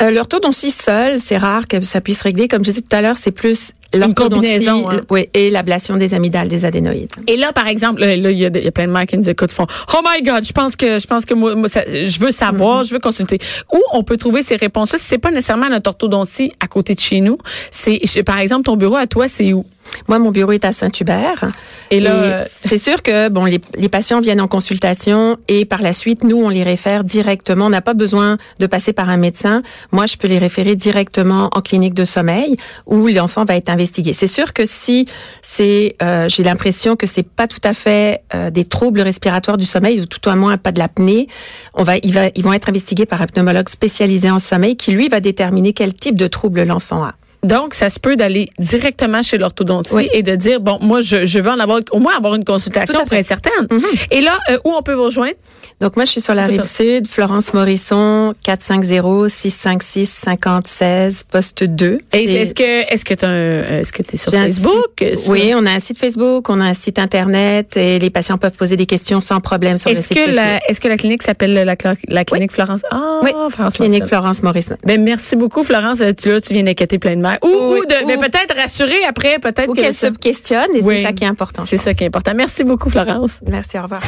Euh, 0.00 0.10
L'orthodontie 0.10 0.70
seule, 0.70 1.18
c'est 1.18 1.36
rare 1.36 1.66
que 1.66 1.80
ça 1.82 2.00
puisse 2.00 2.22
régler. 2.22 2.48
Comme 2.48 2.64
je 2.64 2.70
disais 2.70 2.80
tout 2.82 2.94
à 2.96 3.02
l'heure, 3.02 3.16
c'est 3.20 3.32
plus 3.32 3.72
l'orthodontie 3.94 4.34
combinaison, 4.48 4.90
hein. 4.90 5.00
oui, 5.10 5.28
et 5.34 5.50
l'ablation 5.50 5.96
des 5.96 6.14
amygdales, 6.14 6.48
des 6.48 6.64
adénoïdes. 6.64 7.10
Et 7.26 7.36
là, 7.36 7.52
par 7.52 7.66
exemple, 7.66 8.00
là, 8.00 8.14
il 8.14 8.38
y, 8.38 8.44
a 8.44 8.48
y 8.48 8.70
plein 8.70 8.86
de 8.86 8.92
mères 8.92 9.06
qui 9.06 9.16
nous 9.18 9.28
écoutent, 9.28 9.52
font 9.52 9.66
Oh 9.94 10.00
my 10.04 10.22
God, 10.22 10.44
je 10.46 10.52
pense 10.52 10.76
que 10.76 10.98
je 10.98 11.06
pense 11.06 11.24
que 11.24 11.34
moi, 11.34 11.54
moi, 11.54 11.68
ça- 11.68 11.84
je 11.88 12.18
veux 12.20 12.30
savoir, 12.30 12.84
je 12.84 12.92
veux 12.94 13.00
consulter. 13.00 13.38
Où 13.72 13.80
on 13.92 14.02
peut 14.04 14.16
trouver 14.16 14.42
ces 14.42 14.56
réponses-là? 14.56 14.98
Si 14.98 15.04
c'est 15.06 15.18
pas 15.18 15.30
nécessairement 15.30 15.68
notre 15.68 15.88
orthodontie 15.90 16.52
à 16.60 16.66
côté 16.66 16.94
de 16.94 17.00
chez 17.00 17.20
nous, 17.20 17.38
c'est 17.70 18.22
par 18.24 18.38
exemple 18.38 18.64
ton 18.64 18.76
bureau 18.76 18.96
à 18.96 19.06
toi, 19.06 19.26
c'est 19.28 19.52
où? 19.52 19.64
Moi, 20.08 20.18
mon 20.18 20.30
bureau 20.30 20.52
est 20.52 20.64
à 20.64 20.72
Saint-Hubert. 20.72 21.50
Et 21.90 22.00
là, 22.00 22.10
euh, 22.12 22.44
c'est 22.64 22.78
sûr 22.78 23.02
que 23.02 23.28
bon, 23.28 23.44
les, 23.44 23.60
les 23.76 23.88
patients 23.88 24.20
viennent 24.20 24.40
en 24.40 24.48
consultation 24.48 25.38
et 25.48 25.64
par 25.64 25.82
la 25.82 25.92
suite, 25.92 26.24
nous, 26.24 26.36
on 26.36 26.48
les 26.48 26.62
réfère 26.62 27.04
directement. 27.04 27.66
On 27.66 27.70
n'a 27.70 27.80
pas 27.80 27.94
besoin 27.94 28.38
de 28.58 28.66
passer 28.66 28.92
par 28.92 29.08
un 29.08 29.16
médecin. 29.16 29.62
Moi, 29.92 30.06
je 30.06 30.16
peux 30.16 30.28
les 30.28 30.38
référer 30.38 30.76
directement 30.76 31.50
en 31.52 31.60
clinique 31.60 31.94
de 31.94 32.04
sommeil 32.04 32.56
où 32.86 33.06
l'enfant 33.06 33.44
va 33.44 33.56
être 33.56 33.70
investigué. 33.70 34.12
C'est 34.12 34.26
sûr 34.26 34.52
que 34.52 34.64
si 34.64 35.06
c'est, 35.42 35.96
euh, 36.02 36.28
j'ai 36.28 36.42
l'impression 36.42 36.96
que 36.96 37.06
c'est 37.06 37.22
pas 37.22 37.46
tout 37.46 37.60
à 37.64 37.72
fait 37.72 38.22
euh, 38.34 38.50
des 38.50 38.64
troubles 38.64 39.00
respiratoires 39.00 39.56
du 39.56 39.66
sommeil 39.66 40.00
ou 40.00 40.06
tout 40.06 40.28
au 40.28 40.34
moins 40.34 40.56
pas 40.56 40.72
de 40.72 40.78
l'apnée, 40.78 41.28
on 41.74 41.82
va, 41.82 41.96
il 42.02 42.12
va, 42.12 42.28
ils 42.34 42.42
vont 42.42 42.52
être 42.52 42.68
investigués 42.68 43.06
par 43.06 43.22
un 43.22 43.26
pneumologue 43.26 43.68
spécialisé 43.68 44.30
en 44.30 44.38
sommeil 44.38 44.76
qui 44.76 44.92
lui 44.92 45.08
va 45.08 45.20
déterminer 45.20 45.72
quel 45.72 45.94
type 45.94 46.16
de 46.16 46.26
trouble 46.26 46.62
l'enfant 46.64 47.04
a. 47.04 47.14
donc, 47.44 47.74
ça 47.74 47.88
se 47.88 48.00
peut 48.00 48.16
d'aller 48.16 48.50
directement 48.58 49.22
chez 49.22 49.38
l'orthodontie 49.38 49.94
Oui. 49.94 50.08
et 50.12 50.22
de 50.22 50.34
dire, 50.34 50.60
bon, 50.60 50.78
moi, 50.80 51.00
je, 51.00 51.24
je 51.24 51.38
veux 51.38 51.50
en 51.50 51.58
avoir, 51.60 51.80
au 51.92 51.98
moins 52.00 52.16
avoir 52.16 52.34
une 52.34 52.44
consultation 52.44 53.04
pour 53.04 53.12
être 53.12 53.26
certaine. 53.26 53.68
Et 54.10 54.20
là, 54.20 54.38
euh, 54.50 54.58
où 54.64 54.72
on 54.72 54.82
peut 54.82 54.94
vous 54.94 55.04
rejoindre? 55.04 55.34
Donc 55.80 55.94
moi, 55.94 56.04
je 56.04 56.10
suis 56.10 56.20
sur 56.20 56.34
la 56.34 56.46
rive 56.46 56.64
sud, 56.64 57.06
Florence 57.08 57.54
Morisson, 57.54 58.34
450-656-5016, 58.44 61.22
poste 61.30 61.62
2. 61.64 61.98
Et 62.12 62.24
Et 62.24 62.34
est-ce 62.42 62.52
que, 62.54 62.92
est-ce 62.92 63.04
que 63.04 63.14
est-ce 63.14 63.92
que 63.92 64.02
t'es 64.02 64.16
sur 64.16 64.32
Facebook? 64.32 64.72
site- 64.98 65.16
Sur- 65.18 65.30
Oui, 65.30 65.52
on 65.54 65.64
a 65.66 65.70
un 65.70 65.78
site 65.78 65.98
Facebook, 65.98 66.48
on 66.48 66.58
a 66.60 66.64
un 66.64 66.74
site 66.74 66.98
Internet 66.98 67.76
et 67.76 67.98
les 68.00 68.10
patients 68.10 68.38
peuvent 68.38 68.56
poser 68.56 68.76
des 68.76 68.86
questions 68.86 69.20
sans 69.20 69.38
problème 69.40 69.78
sur 69.78 69.90
le 69.90 69.98
Est-ce 69.98 70.08
site 70.08 70.16
que 70.24 70.30
la, 70.34 70.58
est-ce 70.68 70.80
que 70.80 70.88
la 70.88 70.96
clinique 70.96 71.22
s'appelle 71.22 71.54
la, 71.54 71.76
clinique 72.24 72.50
Florence? 72.52 72.80
Ah, 72.90 73.20
Oui, 73.22 73.30
Florence 73.50 73.74
clinique. 73.74 74.06
Florence 74.06 74.42
Morisson. 74.42 74.74
Ben, 74.84 75.00
merci 75.02 75.36
beaucoup, 75.36 75.62
Florence. 75.62 76.00
Euh, 76.00 76.10
Tu, 76.12 76.32
là, 76.32 76.40
tu 76.40 76.54
viens 76.54 76.64
d'inquiéter 76.64 76.98
plein 76.98 77.14
de 77.14 77.20
mères. 77.20 77.38
Ou, 77.44 77.48
Oui, 77.48 77.78
ou 77.80 77.84
de, 77.86 77.94
ou- 78.02 78.06
mais 78.08 78.16
peut-être 78.16 78.56
rassurer 78.56 79.04
après, 79.08 79.38
peut-être 79.38 79.72
qu'elle 79.74 79.94
ça- 79.94 80.08
se 80.08 80.12
questionne 80.14 80.66
et 80.74 80.82
Oui. 80.82 80.96
c'est 80.96 81.02
ça 81.04 81.12
qui 81.12 81.22
est 81.24 81.28
important. 81.28 81.62
C'est 81.64 81.76
ça 81.76 81.94
qui 81.94 82.02
est 82.02 82.06
important. 82.08 82.32
Merci 82.34 82.64
beaucoup, 82.64 82.90
Florence. 82.90 83.38
Merci, 83.46 83.78
au 83.78 83.82
revoir. 83.82 84.02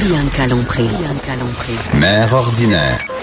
Bianca 0.00 0.46
Mère 1.94 2.32
ordinaire. 2.32 3.20